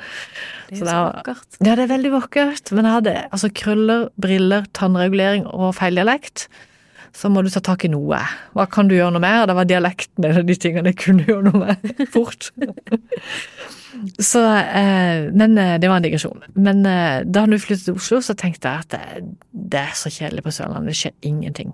[0.70, 1.60] Det er Så jo det så vakkert.
[1.60, 6.48] Ja, det er veldig vakkert, men jeg hadde altså krøller, briller, tannregulering og feil dialekt.
[7.18, 8.22] Så må du ta tak i noe.
[8.56, 9.42] Hva kan du gjøre noe med?
[9.42, 12.54] Og det var dialekten en av de tingene jeg kunne gjøre noe med fort.
[14.18, 16.46] Så, eh, men eh, det var en digresjon.
[16.56, 20.12] Men eh, da du flyttet til Oslo, så tenkte jeg at det, det er så
[20.14, 21.74] kjedelig på Sørlandet, det skjer ingenting.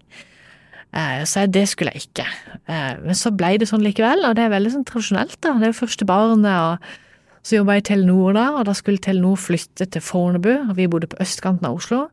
[0.96, 2.28] Eh, så det skulle jeg ikke.
[2.68, 5.56] Eh, men så ble det sånn likevel, og det er veldig sånn tradisjonelt, da.
[5.58, 9.04] Det er jo første barnet, og så jobba jeg i Telenor da, og da skulle
[9.04, 12.08] Telenor flytte til Fornebu, og vi bodde på østkanten av Oslo.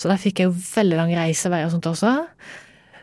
[0.00, 2.14] Så da fikk jeg jo veldig lang reisevei og sånt også.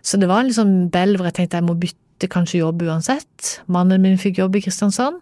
[0.02, 3.60] Så det var en liksom bell hvor jeg tenkte jeg må bytte kanskje jobb uansett.
[3.70, 5.20] Mannen min fikk jobb i Kristiansand,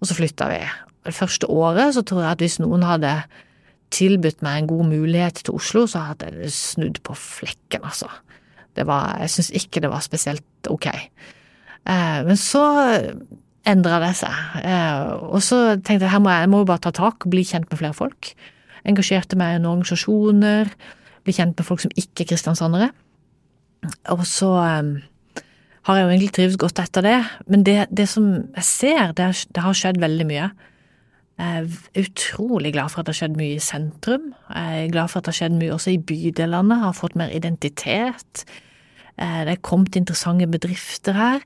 [0.00, 0.60] og så flytta vi.
[1.06, 3.12] Det første året så tror jeg at hvis noen hadde
[3.94, 8.08] tilbudt meg en god mulighet til Oslo, så hadde jeg snudd på flekken, altså.
[8.74, 10.88] Var, jeg syns ikke det var spesielt ok.
[10.90, 12.64] Eh, men så
[13.68, 16.84] endra det seg, eh, og så tenkte jeg her må jeg, jeg må jo bare
[16.84, 18.34] ta tak bli kjent med flere folk.
[18.84, 20.72] Engasjerte meg i noen organisasjoner,
[21.24, 22.90] bli kjent med folk som ikke er kristiansandere.
[24.12, 24.92] Og så eh,
[25.84, 29.30] har jeg jo egentlig trivdes godt etter det, men det, det som jeg ser, det,
[29.52, 30.50] det har skjedd veldig mye.
[31.38, 34.28] Jeg er utrolig glad for at det har skjedd mye i sentrum.
[34.54, 37.32] Jeg er glad for at det har skjedd mye også i bydelene, har fått mer
[37.34, 38.44] identitet.
[39.18, 41.40] Eh, Det er kommet interessante bedrifter her.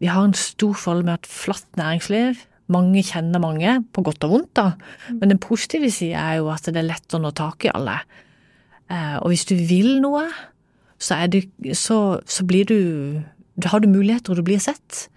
[0.00, 2.36] Vi har en stor forhold med et flatt næringsliv.
[2.68, 4.72] Mange kjenner mange, på godt og vondt, da.
[5.10, 7.98] Men den positive sida er jo at det er lett å nå tak i alle.
[8.90, 10.28] Eh, Og hvis du vil noe,
[10.98, 13.22] så, det, så, så blir du
[13.60, 15.08] Da har du muligheter, og du blir sett.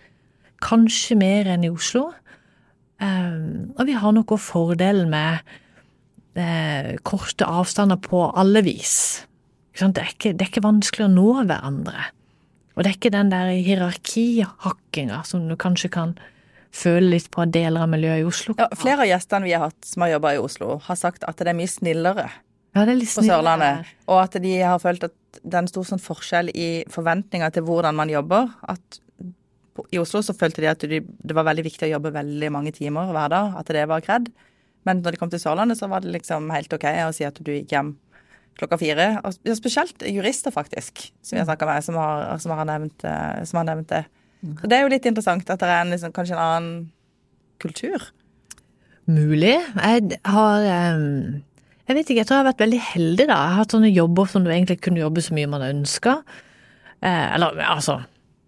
[0.62, 2.14] Kanskje mer enn i Oslo.
[3.04, 3.38] Eh,
[3.78, 5.39] Og vi har noe fordel med
[6.39, 8.96] eh, korte avstander på alle vis.
[9.74, 12.10] Det, er ikke, det er ikke vanskelig å nå hverandre.
[12.74, 16.16] Og det er ikke den der hierarkihakkinga som du kanskje kan
[16.74, 18.56] føle litt på deler av miljøet i Oslo.
[18.58, 21.38] Ja, flere av gjestene vi har hatt som har jobba i Oslo, har sagt at
[21.38, 22.26] det er mye snillere
[22.74, 23.22] Ja, det er litt på.
[23.22, 23.92] Sørlandet.
[24.10, 25.13] Og at de har følt at
[25.44, 28.50] det er en stor sånn forskjell i forventninger til hvordan man jobber.
[28.66, 28.98] At
[29.90, 32.74] i Oslo så følte de at de, det var veldig viktig å jobbe veldig mange
[32.76, 33.56] timer hver dag.
[33.60, 34.30] At det var kred.
[34.88, 37.40] Men når de kom til Sørlandet, så var det liksom helt OK å si at
[37.40, 37.94] du gikk hjem
[38.60, 39.08] klokka fire.
[39.26, 43.62] Og spesielt jurister, faktisk, som jeg snakka med, som har, som, har nevnt, eh, som
[43.62, 44.04] har nevnt det.
[44.60, 46.78] Så det er jo litt interessant at det er en, liksom, kanskje en annen
[47.64, 48.10] kultur.
[49.10, 49.56] Mulig.
[49.56, 51.44] Jeg har em,
[51.88, 53.36] Jeg vet ikke, jeg tror jeg har vært veldig heldig, da.
[53.36, 56.20] Jeg har hatt sånne jobber som du egentlig kunne jobbe så mye man ønska.
[57.04, 58.04] Eh, eller altså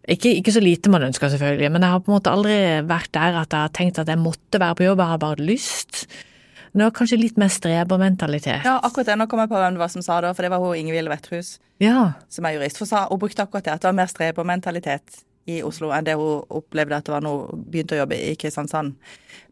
[0.08, 2.56] ikke, ikke så lite man ønsker, selvfølgelig, men jeg har på en måte aldri
[2.88, 5.46] vært der at jeg har tenkt at jeg måtte være på jobb, jeg har bare
[5.48, 6.06] lyst.
[6.76, 8.66] Var kanskje litt mer strebermentalitet.
[8.68, 9.16] Ja, akkurat det.
[9.22, 11.08] Nå kom jeg på hvem det var som sa det, for det var hun Ingvild
[11.08, 12.12] Vetterhus, Ja.
[12.30, 15.62] som er jurist, for sa, hun brukte akkurat det, at det var mer strebermentalitet i
[15.64, 18.96] Oslo enn det hun opplevde at det var når hun begynte å jobbe i Kristiansand.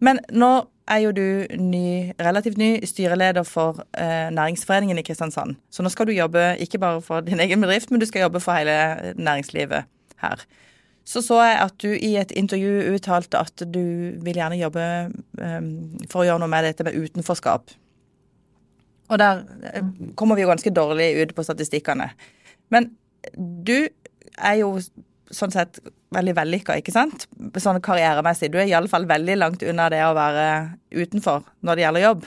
[0.02, 0.52] Men nå
[0.90, 5.56] er jo du ny, relativt ny styreleder for eh, Næringsforeningen i Kristiansand.
[5.72, 8.42] Så nå skal du jobbe ikke bare for din egen bedrift, men du skal jobbe
[8.44, 9.86] for hele næringslivet
[10.24, 10.44] her.
[11.04, 13.84] Så så jeg at du i et intervju uttalte at du
[14.24, 14.84] vil gjerne jobbe
[15.44, 15.64] eh,
[16.12, 17.74] for å gjøre noe med dette med utenforskap.
[19.12, 22.08] Og der eh, kommer vi jo ganske dårlig ut på statistikkene.
[22.72, 22.94] Men
[23.36, 23.90] du
[24.40, 24.78] er jo
[25.34, 25.82] sånn sett
[26.14, 27.28] veldig vellykka, ikke sant?
[27.60, 28.52] Sånn karrieremessig.
[28.54, 30.48] Du er iallfall veldig langt unna det å være
[30.94, 32.26] utenfor når det gjelder jobb.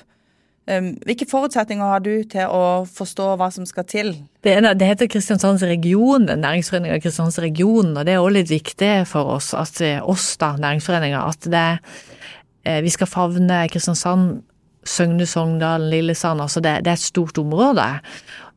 [0.67, 4.09] Um, hvilke forutsetninger har du til å forstå hva som skal til?
[4.43, 8.91] Det, er, det heter Kristiansands region, Næringsforeningen Kristiansands region, og det er også litt viktig
[9.07, 11.69] for oss, at oss da, næringsforeninger, at det,
[12.67, 14.41] eh, vi skal favne Kristiansand,
[14.87, 17.87] Søgne, Sogndal, Lillesand, altså det, det er et stort område.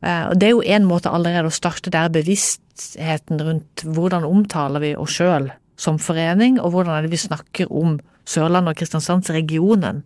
[0.02, 4.82] Eh, og det er jo en måte allerede å starte der bevisstheten rundt hvordan omtaler
[4.82, 10.02] vi oss sjøl som forening, og hvordan er det vi snakker om Sørlandet og Kristiansandsregionen.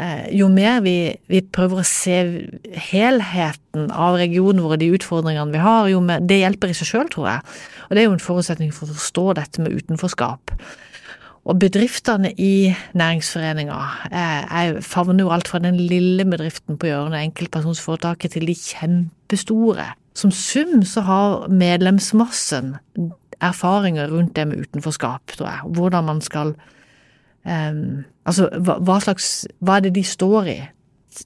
[0.00, 0.94] Eh, jo mer vi,
[1.28, 2.20] vi prøver å se
[2.88, 6.88] helheten av regionen vår, og de utfordringene vi har, jo mer, det hjelper i seg
[6.88, 7.58] sjøl, tror jeg.
[7.88, 10.54] Og det er jo en forutsetning for å forstå dette med utenforskap.
[11.50, 13.78] Og bedriftene i næringsforeninga
[14.12, 19.90] eh, favner jo alt fra den lille bedriften på hjørnet, enkeltpersonsforetaket, til de kjempestore.
[20.16, 22.76] Som sum så har medlemsmassen
[23.40, 25.72] erfaringer rundt det med utenforskap, tror jeg.
[25.76, 26.54] Hvordan man skal
[27.44, 30.58] Um, altså, hva, hva, slags Hva er det de står i?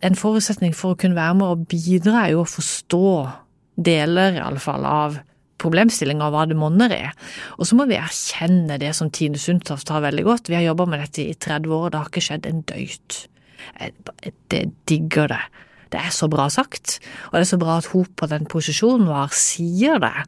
[0.07, 3.09] En forutsetning for å kunne være med og bidra er jo å forstå
[3.85, 5.19] deler, iallfall, av
[5.61, 7.13] problemstillinga og hva det monner er.
[7.59, 10.51] Og så må vi erkjenne det som Tine Sundtoft har veldig godt.
[10.51, 13.21] Vi har jobba med dette i 30 år, det har ikke skjedd en døyt.
[13.81, 13.95] Jeg,
[14.53, 15.43] det digger det.
[15.95, 16.99] Det er så bra sagt,
[17.31, 20.27] og det er så bra at hun på den posisjonen var sier det.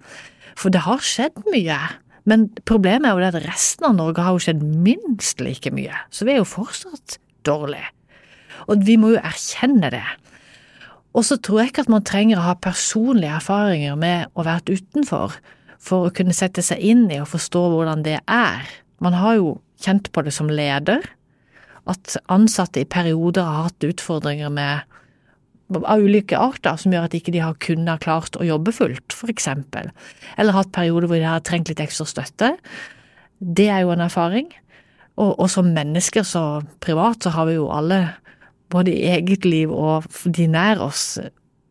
[0.56, 1.78] For det har skjedd mye.
[2.26, 6.26] Men problemet er jo at resten av Norge har jo skjedd minst like mye, så
[6.26, 7.92] vi er jo fortsatt dårlige.
[8.66, 10.04] Og vi må jo erkjenne det.
[11.16, 14.74] Og så tror jeg ikke at man trenger å ha personlige erfaringer med å være
[14.76, 15.38] utenfor
[15.86, 18.66] for å kunne sette seg inn i og forstå hvordan det er.
[19.00, 21.04] Man har jo kjent på det som leder,
[21.86, 24.95] at ansatte i perioder har hatt utfordringer med
[25.74, 29.32] av ulike arter som gjør at ikke de har kunnet klart å jobbe fullt, for
[29.32, 29.90] eksempel.
[30.38, 32.52] Eller hatt perioder hvor de har trengt litt ekstra støtte.
[33.40, 34.52] Det er jo en erfaring.
[35.16, 36.44] Og, og som mennesker så
[36.84, 38.02] privat så har vi jo alle,
[38.72, 41.16] både i eget liv og de nær oss,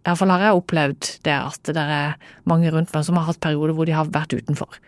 [0.05, 2.15] iallfall har jeg opplevd det at det er
[2.49, 4.79] mange rundt meg som har hatt perioder hvor de har vært utenfor.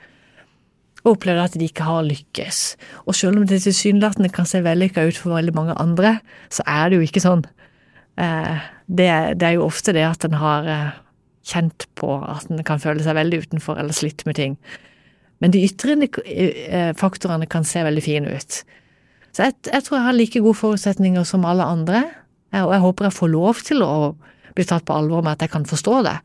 [1.04, 2.62] Og opplevd at de ikke har lykkes.
[3.06, 6.18] Og selv om det tilsynelatende kan se vellykka ut for veldig mange andre,
[6.54, 7.46] så er det jo ikke sånn.
[8.18, 10.68] Det, det, er jo ofte det at en har
[11.46, 14.56] kjent på at en kan føle seg veldig utenfor eller slitt med ting.
[15.38, 15.94] Men de ytre
[16.98, 18.58] faktorene kan se veldig fine ut.
[19.38, 22.02] Så jeg, jeg, tror jeg har like gode forutsetninger som alle andre,
[22.58, 23.94] og jeg håper jeg får lov til å
[24.58, 26.18] bli tatt på alvor med at jeg kan forstå det.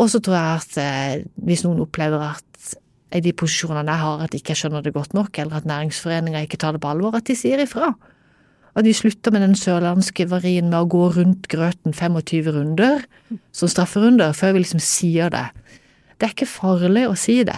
[0.00, 2.46] Og så tror jeg at hvis noen opplever at
[3.14, 6.58] i de posisjonene jeg har, at ikke skjønner det godt nok, eller at næringsforeninga ikke
[6.60, 7.92] tar det på alvor, at de sier ifra.
[8.76, 13.06] At de slutter med den sørlandske varien med å gå rundt grøten 25 runder
[13.56, 15.46] som strafferunder, før vi liksom sier det.
[16.16, 17.56] Det er ikke farlig å si det.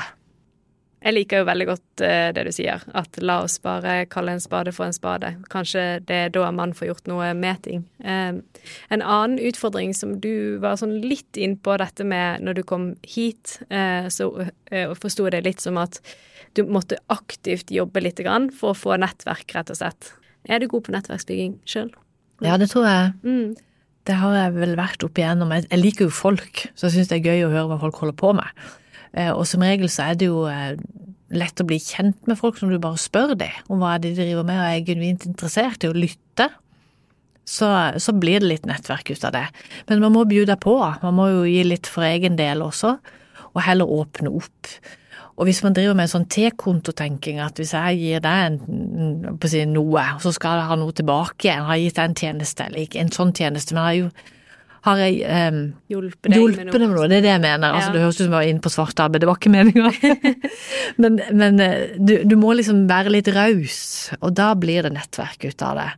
[0.98, 4.42] Jeg liker jo veldig godt uh, det du sier, at la oss bare kalle en
[4.42, 5.30] spade for en spade.
[5.50, 7.84] Kanskje det er da man får gjort noe med ting.
[8.02, 8.42] Uh,
[8.90, 12.90] en annen utfordring som du var sånn litt inn på dette med når du kom
[13.06, 14.30] hit, uh, så
[14.98, 16.02] forsto jeg det litt som at
[16.58, 18.22] du måtte aktivt jobbe litt
[18.58, 20.17] for å få nettverk, rett og slett.
[20.46, 21.90] Er du god på nettverksbygging sjøl?
[22.44, 23.16] Ja, det tror jeg.
[23.26, 23.56] Mm.
[24.06, 25.50] Det har jeg vel vært opp igjennom.
[25.56, 28.16] Jeg liker jo folk, så jeg syns det er gøy å høre hva folk holder
[28.16, 28.62] på med.
[29.34, 30.46] Og som regel så er det jo
[31.34, 34.46] lett å bli kjent med folk som du bare spør dem om hva de driver
[34.48, 36.48] med, og er genuint interessert i å lytte.
[37.48, 39.46] så, så blir det litt nettverk ut av det.
[39.88, 42.96] Men man må bjude på, man må jo gi litt for egen del også,
[43.54, 44.72] og heller åpne opp.
[45.38, 49.46] Og hvis man driver med en sånn T-kontotenking, at hvis jeg gir deg en, på
[49.46, 52.18] å si, noe, så skal jeg ha noe tilbake igjen, har jeg gitt deg en
[52.22, 54.34] tjeneste, eller ikke en sånn tjeneste, men jeg har jo
[54.86, 57.06] har jeg um, Hjulpet deg hjulpet med med noe.
[57.10, 57.74] Det er det jeg mener.
[57.74, 57.94] Altså, Ja.
[57.94, 59.90] det høres ut som jeg var inne på svart arbeid, det var ikke meninga.
[61.02, 63.80] men men eh, du, du må liksom være litt raus,
[64.20, 65.88] og da blir det nettverk ut av det.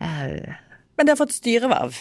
[0.00, 0.56] Uh.
[0.96, 2.00] Men det har fått styreverv.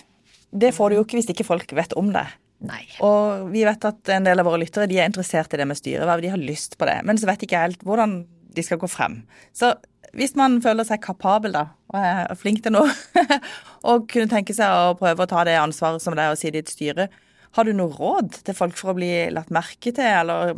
[0.50, 2.26] Det får du jo ikke hvis ikke folk vet om det.
[2.66, 2.82] Nei.
[3.06, 5.80] Og vi vet at en del av våre lyttere de er interessert i det med
[5.80, 7.00] styreverv, de har lyst på det.
[7.08, 8.22] Men så vet ikke helt hvordan
[8.56, 9.22] de skal gå frem.
[9.56, 9.74] Så
[10.18, 12.92] hvis man føler seg kapabel da, og er flink til noe,
[13.90, 16.62] og kunne tenke seg å prøve å ta det ansvaret som det er å sitte
[16.62, 17.10] i et styre,
[17.58, 20.54] har du noe råd til folk for å bli lagt merke til, eller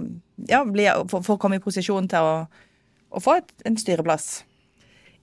[0.50, 2.34] ja, bli, for, for å komme i posisjon til å,
[3.12, 4.42] å få et, en styreplass?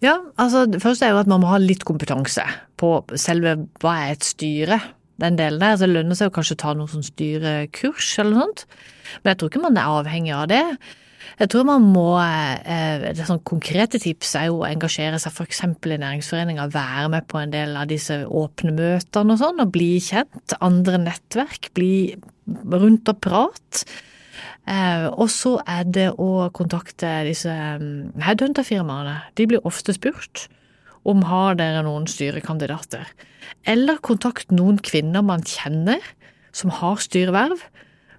[0.05, 2.45] Ja, altså det første er jo at man må ha litt kompetanse
[2.79, 4.79] på selve hva er et styre.
[5.19, 8.35] Den delen der, så Det lønner seg jo kanskje å ta noen sånn styrekurs eller
[8.35, 8.65] noe sånt.
[9.23, 10.65] Men jeg tror ikke man er avhengig av det.
[11.39, 15.63] Jeg tror man må eh, det sånn Konkrete tips er jo å engasjere seg f.eks.
[15.67, 19.93] i næringsforeninger, være med på en del av disse åpne møtene og sånn, og bli
[20.03, 20.57] kjent.
[20.65, 21.93] Andre nettverk, bli
[22.47, 23.83] rundt og prat.
[24.69, 29.19] Eh, og så er det å kontakte disse um, headhunterfirmaene.
[29.39, 30.49] De blir ofte spurt
[31.09, 33.09] om har dere noen styrekandidater.
[33.69, 36.03] Eller kontakt noen kvinner man kjenner
[36.57, 37.63] som har styreverv.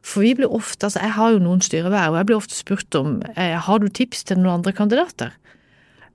[0.06, 2.96] For vi blir ofte, altså jeg har jo noen styreverv, og jeg blir ofte spurt
[2.98, 5.36] om eh, har du tips til noen andre kandidater.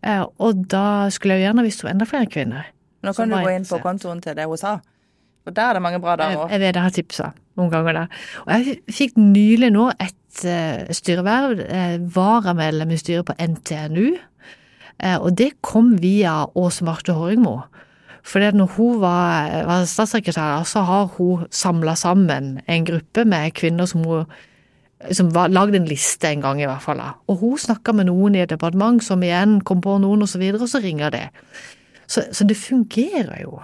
[0.04, 2.70] Eh, og da skulle jeg jo gjerne visst om enda flere kvinner.
[3.04, 4.78] Nå kan du gå inn på kontoen til det hun sa.
[5.44, 6.52] Og der er det mange bra Jeg, damer.
[6.52, 8.20] jeg vet jeg har tipsa noen ganger der.
[8.46, 14.14] Og jeg fikk nylig nå et eh, styreverv, eh, varamedlem i styret på NTNU,
[15.20, 17.58] og det kom via Åse Marte Håringmo.
[18.24, 23.52] Fordi at når hun var, var statssekretær, så har hun samla sammen en gruppe med
[23.58, 24.24] kvinner som hun
[25.12, 27.02] som var, lagde en liste en gang, i hvert fall.
[27.28, 30.40] Og hun snakka med noen i et departement som igjen kom på noen, og så
[30.40, 31.26] videre, og så ringer det.
[32.06, 33.58] Så, så det fungerer jo.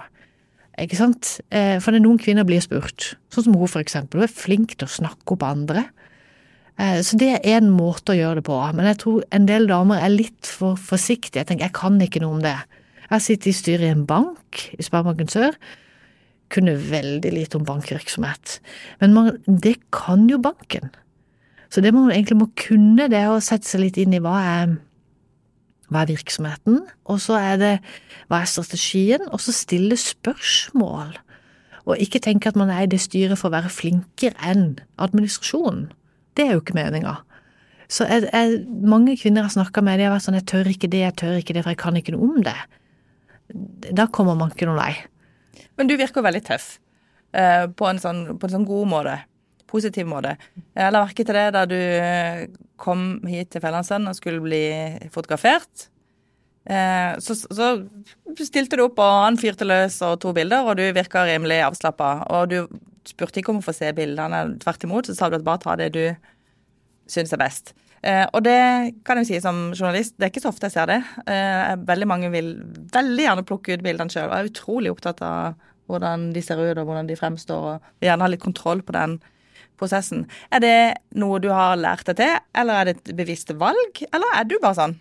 [0.81, 1.37] Ikke sant?
[1.53, 4.21] Eh, For noen kvinner blir spurt, sånn som hun for eksempel.
[4.21, 5.87] Hun er flink til å snakke opp andre.
[6.81, 8.57] Eh, Så det er en måte å gjøre det på.
[8.73, 11.43] Men jeg tror en del damer er litt for forsiktige.
[11.43, 12.57] Jeg tenker, jeg kan ikke noe om det.
[13.05, 15.57] Jeg har sittet i styret i en bank, i Sparebanken Sør.
[16.51, 18.59] Kunne veldig lite om bankvirksomhet.
[18.99, 20.89] Men man, det kan jo banken.
[21.71, 24.39] Så det man egentlig må kunne, det er å sette seg litt inn i hva
[24.39, 24.79] er
[25.91, 26.77] hva er virksomheten,
[27.11, 27.71] og så er det
[28.31, 31.17] hva er strategien, og så stille spørsmål.
[31.83, 35.89] Og ikke tenke at man er i det styret for å være flinkere enn administrasjonen.
[36.37, 37.17] Det er jo ikke meninga.
[37.91, 40.89] Så jeg, jeg, mange kvinner har snakka med, de har vært sånn jeg tør ikke
[40.91, 42.55] det, jeg tør ikke det, for jeg kan ikke noe om det.
[43.91, 44.93] Da kommer man ikke noen vei.
[45.75, 46.77] Men du virker veldig tøff.
[47.33, 49.17] eh, på, en sånn, på en sånn god måte.
[49.71, 50.35] Positiv måte.
[50.75, 52.45] Jeg la merke til det da du eh,
[52.81, 54.63] kom hit til Fjellandsønn og skulle bli
[55.13, 55.87] fotografert.
[56.67, 57.69] Eh, så, så
[58.39, 62.11] stilte du opp, og han fyrte løs og to bilder, og du virka rimelig avslappa.
[62.35, 62.57] Og du
[63.07, 65.77] spurte ikke om å få se bildene, tvert imot, så sa du at bare ta
[65.79, 66.03] det du
[67.11, 67.73] syns er best.
[68.01, 68.61] Eh, og det
[69.05, 71.01] kan jeg si som journalist, det er ikke så ofte jeg ser det.
[71.29, 72.55] Eh, veldig mange vil
[72.93, 75.59] veldig gjerne plukke ut bildene sjøl, og er utrolig opptatt av
[75.91, 78.95] hvordan de ser ut og hvordan de fremstår, og vil gjerne ha litt kontroll på
[78.95, 79.19] den
[79.81, 80.25] prosessen.
[80.53, 80.75] Er det
[81.19, 84.57] noe du har lært deg til, eller er det et bevisst valg, eller er du
[84.61, 84.97] bare sånn?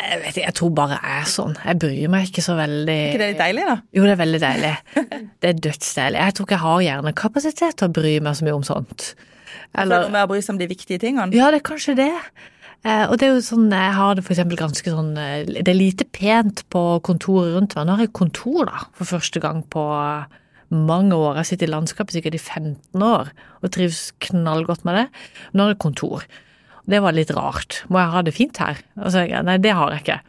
[0.00, 1.56] Jeg vet jeg tror bare jeg er sånn.
[1.64, 3.76] Jeg bryr meg ikke så veldig Er ikke det litt deilig, da?
[3.96, 4.72] Jo, det er veldig deilig.
[5.40, 6.22] Det er dødsdeilig.
[6.22, 9.12] Jeg tror ikke jeg har hjernekapasitet til å bry meg så mye om sånt.
[9.78, 11.36] Eller med å bry seg om de viktige tingene?
[11.36, 12.10] Ja, det er kanskje det.
[12.80, 15.68] Eh, og det er jo sånn, jeg har det for eksempel ganske sånn eh, Det
[15.68, 17.86] er lite pent på kontoret rundt meg.
[17.86, 19.84] Nå har jeg kontor, da, for første gang på
[20.70, 21.34] mange år.
[21.34, 25.06] Jeg har sittet i landskapet sikkert i 15 år og trives knallgodt med det.
[25.52, 26.24] Nå har jeg kontor.
[26.88, 27.82] Det var litt rart.
[27.88, 28.80] Må jeg ha det fint her?
[28.98, 30.20] Altså, nei, det har jeg ikke.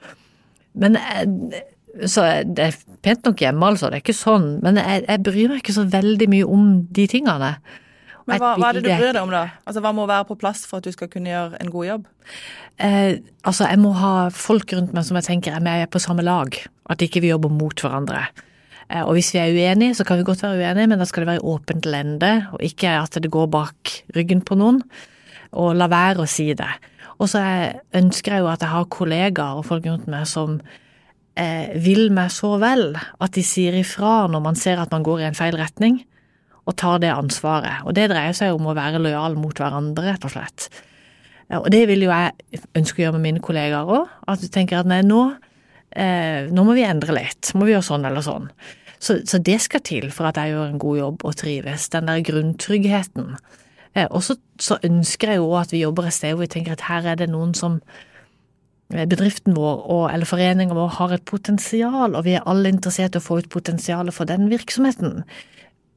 [0.82, 1.62] Men eh,
[2.08, 3.90] så det er pent nok hjemme, altså.
[3.92, 4.52] Det er ikke sånn.
[4.64, 7.56] Men jeg, jeg bryr meg ikke så veldig mye om de tingene.
[8.30, 9.48] Men hva, hva er det du bryr deg om, da?
[9.66, 12.06] Altså, Hva må være på plass for at du skal kunne gjøre en god jobb?
[12.82, 16.26] Eh, altså, jeg må ha folk rundt meg som jeg tenker er med på samme
[16.26, 16.56] lag.
[16.92, 18.28] At ikke vi jobber mot hverandre.
[18.88, 21.26] Eh, og hvis vi er uenige, så kan vi godt være uenige, men da skal
[21.26, 24.84] det være i åpent lende, og ikke at det går bak ryggen på noen.
[25.60, 26.70] Og la være å si det.
[27.20, 30.62] Og så er- ønsker jeg jo at jeg har kollegaer og folk rundt meg som
[31.36, 35.22] eh, vil meg så vel at de sier ifra når man ser at man går
[35.22, 36.02] i en feil retning,
[36.68, 37.82] og tar det ansvaret.
[37.86, 40.70] Og det dreier seg om å være lojal mot hverandre, rett og slett.
[41.52, 44.12] Og det vil jo jeg ønske å gjøre med mine kollegaer òg.
[44.30, 45.24] At du tenker at nei, nå
[45.92, 48.46] eh, nå må vi endre litt, må vi gjøre sånn eller sånn.
[49.02, 52.06] Så, så det skal til for at jeg gjør en god jobb og trives, den
[52.12, 53.34] der grunntryggheten.
[53.96, 54.38] Eh, og så,
[54.88, 57.28] ønsker jeg jo at vi jobber et sted hvor vi tenker at her er det
[57.32, 57.80] noen som
[58.94, 63.18] eh, bedriften vår og, eller foreningen vår har et potensial, og vi er alle interessert
[63.18, 65.24] i å få ut potensialet for den virksomheten.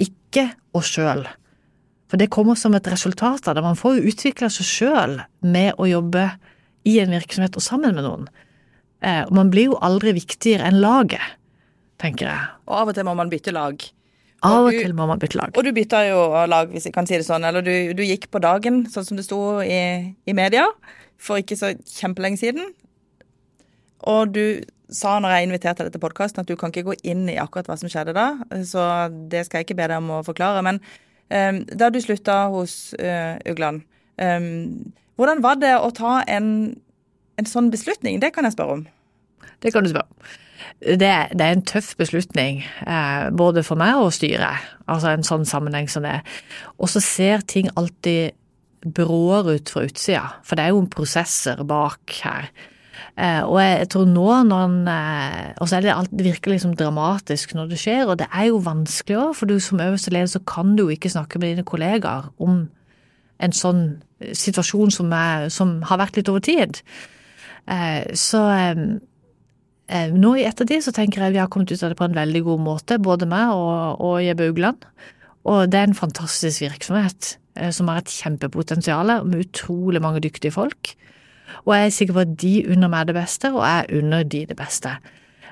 [0.02, 1.26] Ikke oss sjøl.
[2.10, 3.64] For det kommer som et resultat av det.
[3.64, 6.28] Man får jo utvikle seg sjøl med å jobbe
[6.84, 8.28] i en virksomhet og sammen med noen.
[9.04, 11.22] Eh, og man blir jo aldri viktigere enn laget,
[12.02, 12.50] tenker jeg.
[12.68, 13.80] Og av og til må man bytte lag.
[14.44, 15.56] Av og du- til må man bytte lag.
[15.56, 16.20] Og du bytta jo
[16.50, 17.46] lag, hvis jeg kan si det sånn.
[17.48, 20.66] Eller du, du gikk på dagen, sånn som det sto i, i media
[21.18, 22.72] for ikke så kjempelenge siden.
[24.04, 27.24] Og du sa når jeg inviterte deg til podkasten at du kan ikke gå inn
[27.32, 28.26] i akkurat hva som skjedde da,
[28.68, 30.62] så det skal jeg ikke be deg om å forklare.
[30.66, 30.80] Men
[31.32, 33.86] um, da du slutta hos uh, Ugland,
[34.20, 36.48] um, hvordan var det å ta en,
[37.40, 38.20] en sånn beslutning?
[38.20, 38.86] Det kan jeg spørre om.
[39.64, 40.32] Det kan du spørre om.
[40.80, 40.98] Det,
[41.32, 44.64] det er en tøff beslutning, eh, både for meg og styret.
[44.90, 46.18] Altså en sånn sammenheng som det.
[46.76, 48.36] Og så ser ting alltid
[48.84, 52.50] bråere ut fra utsida, for det er jo prosesser bak her.
[53.16, 56.72] Eh, og jeg, tror nå når en eh, Og så er det alt, virkelig liksom
[56.78, 60.30] dramatisk når det skjer, og det er jo vanskelig òg, for du som øverste leder
[60.30, 62.66] så kan du jo ikke snakke med dine kollegaer om
[63.42, 63.84] en sånn
[64.34, 66.78] situasjon som, er, som har vært litt over tid.
[68.14, 68.40] Så
[69.88, 72.42] nå i ettertid så tenker jeg vi har kommet ut av det på en veldig
[72.46, 74.86] god måte, både meg og, og Jeppe Ugland.
[75.44, 80.54] Og det er en fantastisk virksomhet eh, som har et kjempepotensial med utrolig mange dyktige
[80.54, 80.94] folk.
[81.64, 84.44] Og jeg er sikker på at de unner meg det beste, og jeg unner de
[84.48, 84.94] det beste.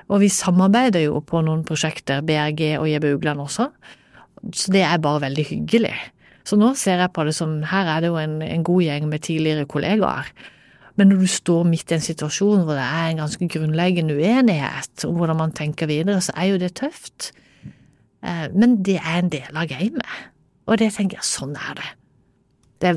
[0.09, 3.69] Og vi samarbeider jo på noen prosjekter, BRG og Jeppe Ugland også,
[4.43, 5.93] så det er bare veldig hyggelig.
[6.43, 9.07] Så nå ser jeg på det som her er det jo en, en god gjeng
[9.07, 10.27] med tidligere kollegaer.
[10.95, 15.05] Men når du står midt i en situasjon hvor det er en ganske grunnleggende uenighet
[15.07, 17.31] om hvordan man tenker videre, så er jo det tøft.
[18.21, 20.17] Eh, Men det er en del av gamet.
[20.69, 21.89] Og det tenker jeg, sånn er det.
[22.83, 22.95] Det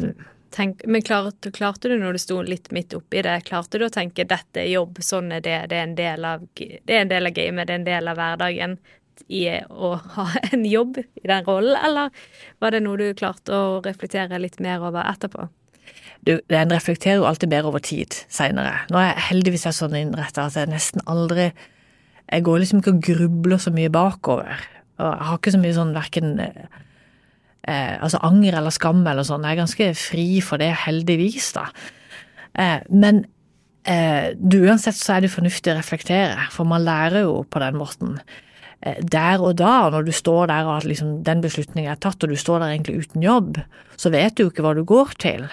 [0.57, 3.93] Tenk, men klarte, klarte du når du sto litt midt oppi det, klarte du å
[3.93, 7.11] tenke dette er jobb, sånn er det, det er en del av, det er en
[7.11, 8.77] del av gamet, det er en del av hverdagen
[9.29, 12.09] i å ha en jobb i den rollen, eller
[12.63, 15.51] var det noe du klarte å reflektere litt mer over etterpå?
[16.27, 18.75] En reflekterer jo alltid bedre over tid seinere.
[18.91, 21.53] Nå er jeg heldigvis er sånn innretta at jeg nesten aldri
[22.27, 24.65] Jeg går liksom ikke og grubler så mye bakover.
[24.99, 29.47] Og jeg har ikke så mye sånn verken eh, altså anger eller skam eller sånn.
[29.47, 31.69] Jeg er ganske fri for det, heldigvis, da.
[32.59, 33.23] Eh, men
[33.87, 37.79] eh, du, uansett så er det fornuftig å reflektere, for man lærer jo på den
[37.79, 38.19] måten.
[38.81, 42.23] Eh, der og da, når du står der og at liksom den beslutningen er tatt,
[42.23, 43.61] og du står der egentlig uten jobb,
[44.01, 45.47] så vet du jo ikke hva du går til.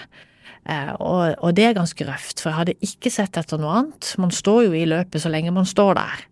[0.63, 4.13] Eh, og, og det er ganske røft, for jeg hadde ikke sett etter noe annet.
[4.21, 6.25] Man står jo i løpet så lenge man står der.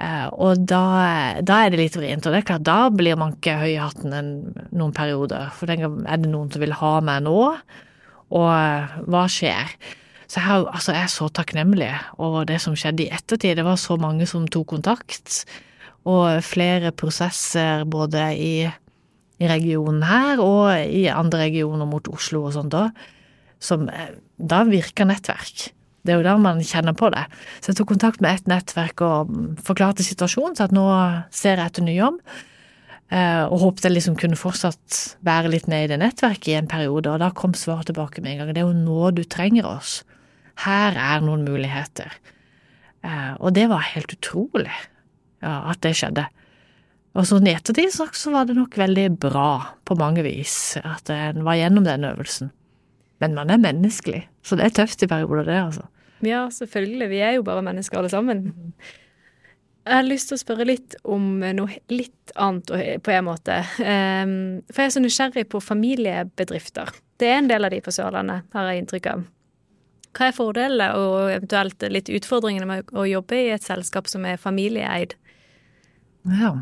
[0.00, 0.82] Eh, og da,
[1.44, 3.80] da er det litt vrient, og det er klart, da blir man ikke høy i
[3.80, 4.34] hatten en,
[4.72, 5.52] noen perioder.
[5.56, 7.40] For tenker, er det noen som vil ha meg nå?
[8.30, 9.74] Og eh, hva skjer?
[10.30, 11.90] Så jeg, har, altså, jeg er så takknemlig
[12.22, 13.58] over det som skjedde i ettertid.
[13.58, 15.42] Det var så mange som tok kontakt,
[16.08, 18.54] og flere prosesser både i,
[19.36, 22.86] i regionen her og i andre regioner mot Oslo og sånt da,
[23.60, 25.70] som eh, Da virker nettverk.
[26.02, 27.26] Det er jo der man kjenner på det.
[27.60, 29.34] Så jeg tok kontakt med et nettverk og
[29.66, 30.84] forklarte situasjonen, så at nå
[31.28, 32.20] ser jeg etter ny jobb.
[33.12, 36.70] Eh, Og håpet jeg liksom kunne fortsatt være litt med i det nettverket i en
[36.70, 38.52] periode, og da kom svaret tilbake med en gang.
[38.54, 39.98] Det er jo nå du trenger oss.
[40.64, 42.12] Her er noen muligheter.
[43.04, 44.70] Eh, Og det var helt utrolig
[45.42, 46.26] ja, at det skjedde.
[47.18, 51.42] Og sånn i ettertid så var det nok veldig bra på mange vis at en
[51.44, 52.52] var gjennom den øvelsen.
[53.20, 55.86] Men man er menneskelig, så det er tøft i perioder, det, altså.
[56.24, 57.08] Ja, selvfølgelig.
[57.10, 58.72] Vi er jo bare mennesker alle sammen.
[59.86, 62.68] Jeg har lyst til å spørre litt om noe litt annet
[63.02, 63.62] på en måte.
[63.80, 64.34] Ehm,
[64.68, 66.92] For jeg er så nysgjerrig på familiebedrifter.
[67.20, 69.24] Det er en del av de på Sørlandet, har jeg inntrykk av.
[70.16, 74.36] Hva er fordelene og eventuelt litt utfordringene med å jobbe i et selskap som er
[74.42, 75.14] familieeid?
[76.40, 76.54] Ja.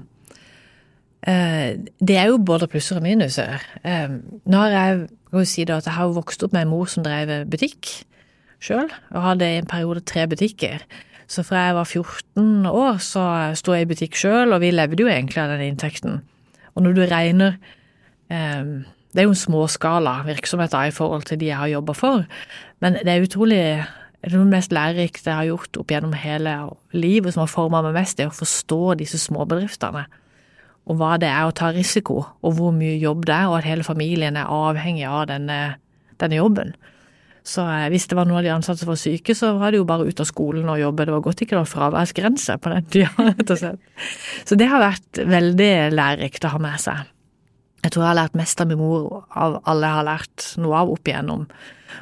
[1.22, 3.60] Eh, Det er jo både plusser og minuser.
[3.84, 4.08] Eh,
[4.46, 6.88] Nå har jeg, jo si da at jeg har jo vokst opp med en mor
[6.90, 7.90] som drev butikk
[8.64, 10.82] sjøl, og hadde i en periode tre butikker.
[11.28, 13.24] Så fra jeg var 14 år, så
[13.58, 16.22] sto jeg i butikk sjøl, og vi levde jo egentlig av den inntekten.
[16.74, 17.58] Og når du regner
[18.30, 21.94] eh, Det er jo en småskala virksomhet da, i forhold til de jeg har jobba
[21.96, 22.26] for,
[22.84, 23.62] men det er utrolig
[24.18, 26.52] det er noe mest lærerikt jeg har gjort opp gjennom hele
[26.92, 30.04] livet, som har forma meg mest, det er å forstå disse småbedriftene.
[30.88, 33.68] Og hva det er å ta risiko, og hvor mye jobb det er, og at
[33.68, 35.58] hele familien er avhengig av denne,
[36.20, 36.72] denne jobben.
[37.48, 39.80] Så eh, hvis det var noen av de ansatte som var syke, så var det
[39.80, 41.06] jo bare ut av skolen og jobbe.
[41.08, 44.08] Det var godt ikke det var fraværsgrense på den tida, rett og slett.
[44.48, 47.06] Så det har vært veldig lærerikt å ha med seg.
[47.78, 50.80] Jeg tror jeg har lært mest av min mor av alle jeg har lært noe
[50.80, 51.44] av opp igjennom,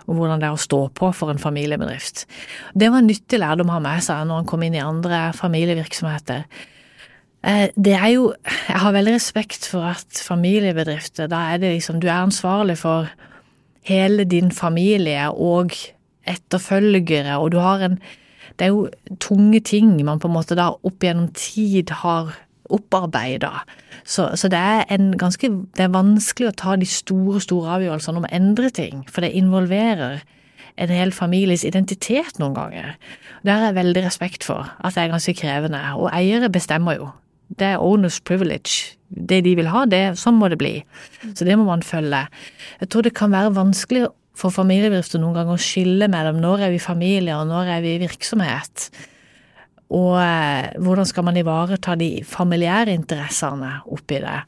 [0.09, 2.25] om hvordan det er å stå på for en familiebedrift.
[2.73, 5.21] Det var en nyttig lærdom å ha med seg når han kom inn i andre
[5.37, 6.47] familievirksomheter.
[7.45, 8.35] Eh, Det er jo
[8.69, 13.09] Jeg har veldig respekt for at familiebedrifter, da er det liksom Du er ansvarlig for
[13.83, 15.71] hele din familie og
[16.27, 18.01] etterfølgere, og du har en
[18.59, 18.89] Det er jo
[19.21, 22.35] tunge ting man på en måte da opp gjennom tid har
[22.71, 23.51] opparbeida.
[24.05, 28.17] Så, så det er en ganske Det er vanskelig å ta de store, store avgjørelsene
[28.17, 30.23] om å endre ting, for det involverer
[30.77, 32.97] en hel families identitet noen ganger.
[33.45, 35.81] Det har jeg veldig respekt for, at det er ganske krevende.
[35.97, 37.09] Og eiere bestemmer jo.
[37.49, 38.97] Det er owners privilege.
[39.07, 40.77] Det de vil ha, det, sånn må det bli.
[41.33, 42.27] Så det må man følge.
[42.81, 46.75] Jeg tror det kan være vanskelig for familiebedrifter noen ganger å skille mellom når er
[46.75, 48.89] vi familie og når er vi virksomhet.
[49.95, 54.41] Og eh, hvordan skal man ivareta de familiære interessene oppi det.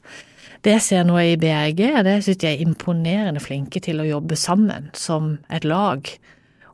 [0.65, 4.35] Det jeg ser nå i BRG, det syns jeg er imponerende flinke til å jobbe
[4.35, 6.03] sammen som et lag.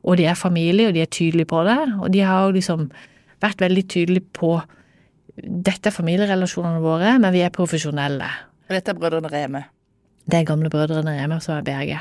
[0.01, 1.77] Og de er familie, og de er tydelige på det.
[2.01, 2.87] Og de har liksom
[3.45, 4.57] vært veldig tydelige på
[5.35, 8.29] dette er familierelasjonene våre, men vi er profesjonelle.
[8.67, 9.65] Og dette er brødrene Reme.
[10.25, 11.93] Det er gamle brødrene Reme som er BRG.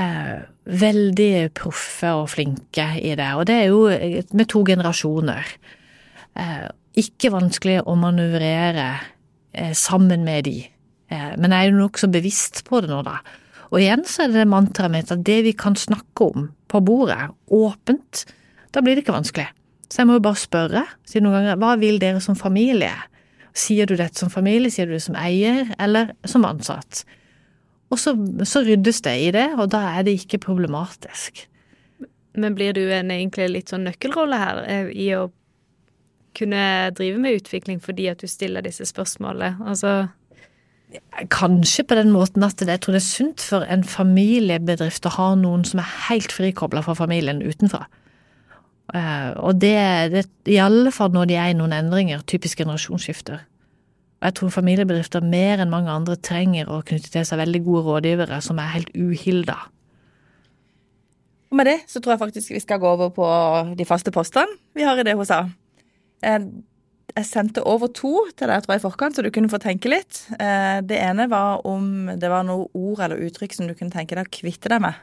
[0.00, 0.40] Eh,
[0.80, 3.84] veldig proffe og flinke i det, og det er jo
[4.36, 5.54] med to generasjoner.
[6.40, 6.66] Eh,
[7.00, 8.88] ikke vanskelig å manøvrere
[9.52, 10.56] eh, sammen med de,
[11.10, 13.20] eh, men jeg er jo nokså bevisst på det nå, da.
[13.70, 17.30] Og igjen så er det mantraet mitt at det vi kan snakke om på bordet,
[17.54, 18.24] åpent,
[18.74, 19.50] da blir det ikke vanskelig.
[19.90, 22.92] Så jeg må jo bare spørre, si noen ganger, hva vil dere som familie?
[23.56, 27.02] Sier du dette som familie, sier du det som eier, eller som ansatt?
[27.90, 28.14] Og så,
[28.46, 31.48] så ryddes det i det, og da er det ikke problematisk.
[32.38, 35.26] Men blir du en egentlig litt sånn nøkkelrolle her eh, i å
[36.38, 36.62] kunne
[36.94, 39.56] drive med utvikling fordi at du stiller disse spørsmålene?
[39.66, 40.08] Altså
[41.30, 45.28] Kanskje på den måten at jeg tror det er sunt for en familiebedrift å ha
[45.38, 47.84] noen som er helt frikobla fra familien utenfra.
[48.94, 49.76] Eh, og det,
[50.12, 53.42] det i alle fall når de er i noen endringer, typisk generasjonsskifter.
[54.20, 57.84] Og jeg tror familiebedrifter mer enn mange andre trenger å knytte til seg veldig gode
[57.86, 59.56] rådgivere som er helt uhilda.
[61.50, 63.28] Og med det så tror jeg faktisk vi skal gå over på
[63.78, 65.44] de faste postene vi har i det hun sa.
[66.22, 66.42] Eh,
[67.10, 69.90] Jeg sendte over to til deg tror jeg, i forkant, så du kunne få tenke
[69.90, 70.28] litt.
[70.38, 74.14] Eh, Det ene var om det var noe ord eller uttrykk som du kunne tenke
[74.14, 74.94] deg å kvitte deg med.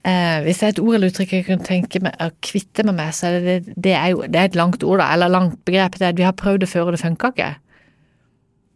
[0.00, 2.96] Eh, hvis det er et ord eller uttrykk jeg kan tenke meg å kvitte meg
[2.96, 5.58] med, så er det, det, er jo det er et langt ord, da, eller langt
[5.68, 5.98] begrep.
[6.00, 7.50] Det er at vi har prøvd det før, og det funka ikke.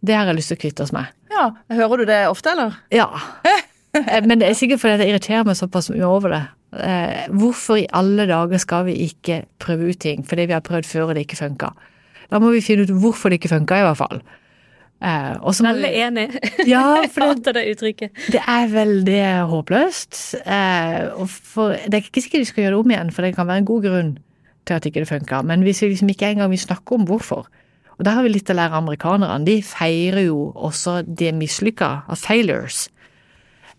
[0.04, 1.08] Det har jeg lyst til å kvitte oss med.
[1.32, 2.76] Ja, Hører du det ofte, eller?
[2.92, 3.08] Ja.
[3.48, 6.42] Eh, Men det er sikkert fordi det irriterer meg såpass mye over det.
[6.82, 10.88] Eh, hvorfor i alle dager skal vi ikke prøve ut ting fordi vi har prøvd
[10.90, 11.68] før og det ikke funka?
[12.32, 14.20] Da må vi finne ut hvorfor det ikke funka, i hvert fall.
[15.02, 16.28] Eh, også, Veldig enig.
[16.70, 18.20] Ja, for det, hater det uttrykket.
[18.32, 20.20] det er veldig håpløst.
[20.44, 23.34] Eh, og for, det er ikke sikkert vi skal gjøre det om igjen, for det
[23.36, 24.14] kan være en god grunn
[24.64, 25.42] til at ikke det funka.
[25.44, 27.46] Men hvis vi liksom ikke engang vil snakke om hvorfor
[27.94, 29.44] Og der har vi litt å lære amerikanerne.
[29.46, 32.88] De feirer jo også det mislykka, av failures.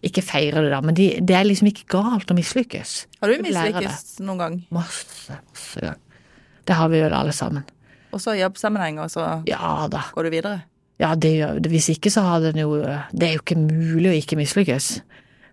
[0.07, 2.93] Ikke feirer det, da, men de, det er liksom ikke galt å mislykkes.
[3.19, 4.55] Har du mislykkes noen gang?
[4.71, 5.99] Masse, masse gang.
[6.63, 7.67] Det har vi vel alle sammen.
[8.15, 10.61] Også i jobbsammenheng, og så Ja går du videre?
[11.01, 11.33] Ja, det.
[11.67, 12.77] Hvis ikke så hadde den jo
[13.11, 15.01] Det er jo ikke mulig å ikke mislykkes.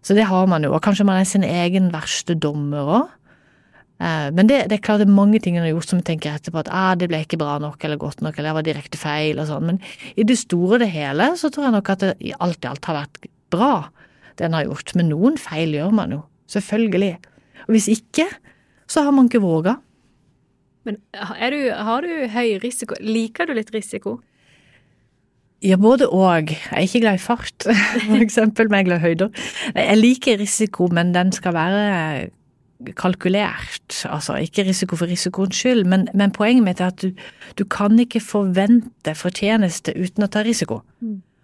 [0.03, 0.73] Så det har man jo.
[0.75, 3.11] Og kanskje man er sin egen verste dommer òg.
[4.03, 6.59] Men det, det er klart det er mange ting han har gjort som tenker etterpå
[6.59, 9.39] at ah, det ble ikke bra nok eller godt nok, eller det var direkte feil
[9.39, 9.69] og sånn.
[9.69, 9.79] Men
[10.19, 12.71] i det store og det hele så tror jeg nok at det i alt i
[12.73, 13.77] alt har vært bra,
[14.39, 14.95] det en har gjort.
[14.99, 16.21] Men noen feil gjør man jo.
[16.51, 17.13] Selvfølgelig.
[17.69, 18.27] Og hvis ikke,
[18.91, 19.77] så har man ikke våga.
[20.83, 22.99] Men du, har du høy risiko?
[22.99, 24.19] Liker du litt risiko?
[25.63, 26.51] Ja, både og.
[26.51, 27.67] Jeg er ikke glad i fart,
[28.09, 29.43] for eksempel, men jeg er glad i høyder.
[29.77, 32.31] Jeg liker risiko, men den skal være
[32.99, 34.03] kalkulert.
[34.11, 37.13] Altså ikke risiko for risikoens skyld, men, men poenget mitt er at du,
[37.59, 40.83] du kan ikke forvente fortjeneste uten å ta risiko.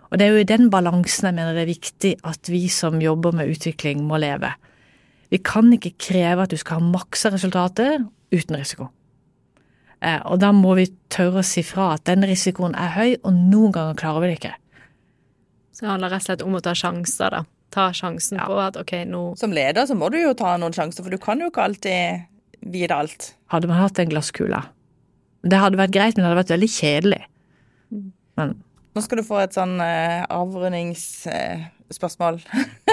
[0.09, 2.99] Og det er jo i den balansen jeg mener det er viktig at vi som
[3.03, 4.51] jobber med utvikling, må leve.
[5.29, 8.01] Vi kan ikke kreve at du skal ha maksa resultater
[8.33, 8.89] uten risiko.
[10.05, 13.33] Eh, og da må vi tørre å si fra at den risikoen er høy, og
[13.35, 14.55] noen ganger klarer vi det ikke.
[15.75, 17.41] Så det handler rett og slett om å ta sjanser, da.
[17.75, 21.05] Ta sjansen på at ok, nå Som leder så må du jo ta noen sjanser,
[21.05, 22.25] for du kan jo ikke alltid
[22.65, 23.35] vite alt.
[23.53, 24.61] Hadde man hatt en glasskule.
[25.49, 27.23] Det hadde vært greit, men det hadde vært veldig kjedelig.
[28.39, 28.49] Men
[28.97, 32.35] Nå skal du få et sånn eh, avrundingsspørsmål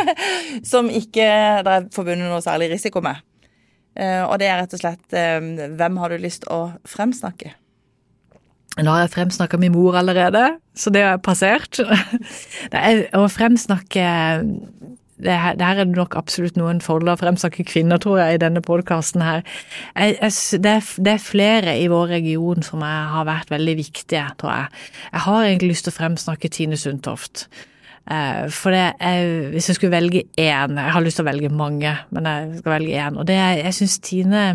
[0.72, 1.28] som ikke
[1.66, 3.16] det er forbundet noe særlig risiko med.
[3.96, 5.40] Eh, og det er rett og slett eh,
[5.80, 7.54] hvem har du lyst å fremsnakke?
[8.76, 11.80] Nå har jeg fremsnakka min mor allerede, så det har passert.
[12.72, 14.04] Det er, å fremsnakke
[15.16, 18.36] det her, det her er det nok absolutt noen fordeler å fremsnakke kvinner, tror jeg,
[18.36, 19.46] i denne podkasten her.
[19.96, 24.26] Jeg, jeg, det, er, det, er, flere i vår region som har vært veldig viktige,
[24.42, 24.84] tror jeg.
[25.14, 27.46] Jeg har egentlig lyst til å fremsnakke Tine Sundtoft.
[28.06, 31.50] Eh, for det er, hvis jeg skulle velge én Jeg har lyst til å velge
[31.50, 33.18] mange, men jeg skal velge én.
[33.18, 34.46] Og det er, jeg syns Tine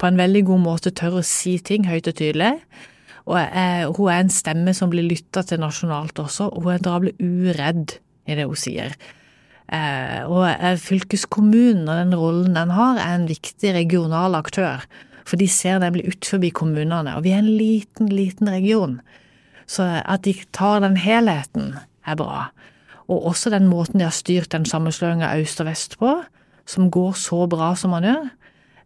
[0.00, 2.54] på en veldig god måte tør å si ting høyt og tydelig.
[3.26, 6.84] Og jeg, hun er en stemme som blir lytta til nasjonalt også, og hun er
[6.84, 7.98] drabelig uredd
[8.30, 8.94] i det hun sier.
[9.70, 10.48] Eh, og
[10.82, 14.86] fylkeskommunen og den rollen den har, er en viktig regional aktør.
[15.28, 18.98] For de ser nemlig forbi kommunene, og vi er en liten, liten region.
[19.70, 21.76] Så at de tar den helheten,
[22.10, 22.50] er bra.
[23.10, 26.20] Og også den måten de har styrt den sammenslåinga øst og vest på,
[26.66, 28.28] som går så bra som man gjør,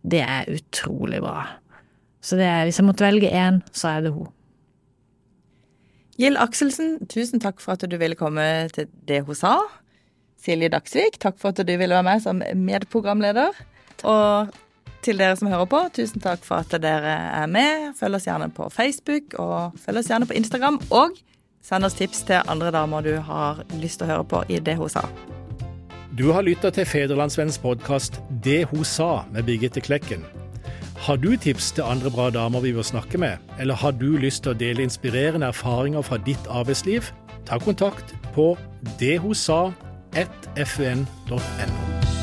[0.04, 1.44] det er utrolig bra.
[2.24, 4.30] Så er, hvis jeg måtte velge én, så er det hun.
[6.16, 9.56] Gild Akselsen, tusen takk for at du ville komme til det hun sa.
[10.40, 13.56] Silje Dagsvik, takk for at du ville være med som medprogramleder.
[14.04, 14.52] Og
[15.04, 17.92] til dere som hører på, tusen takk for at dere er med.
[17.98, 20.78] Følg oss gjerne på Facebook, og følg oss gjerne på Instagram.
[20.94, 21.16] Og
[21.64, 24.76] send oss tips til andre damer du har lyst til å høre på i Det
[24.78, 25.04] hun sa.
[26.14, 30.22] Du har lytta til Federlandsvennens podkast Det hun sa med Birgitte Klekken.
[31.04, 34.44] Har du tips til andre bra damer vi bør snakke med, eller har du lyst
[34.44, 37.10] til å dele inspirerende erfaringer fra ditt arbeidsliv?
[37.48, 38.54] Ta kontakt på
[39.00, 39.66] det hun sa
[40.14, 42.13] fun.no.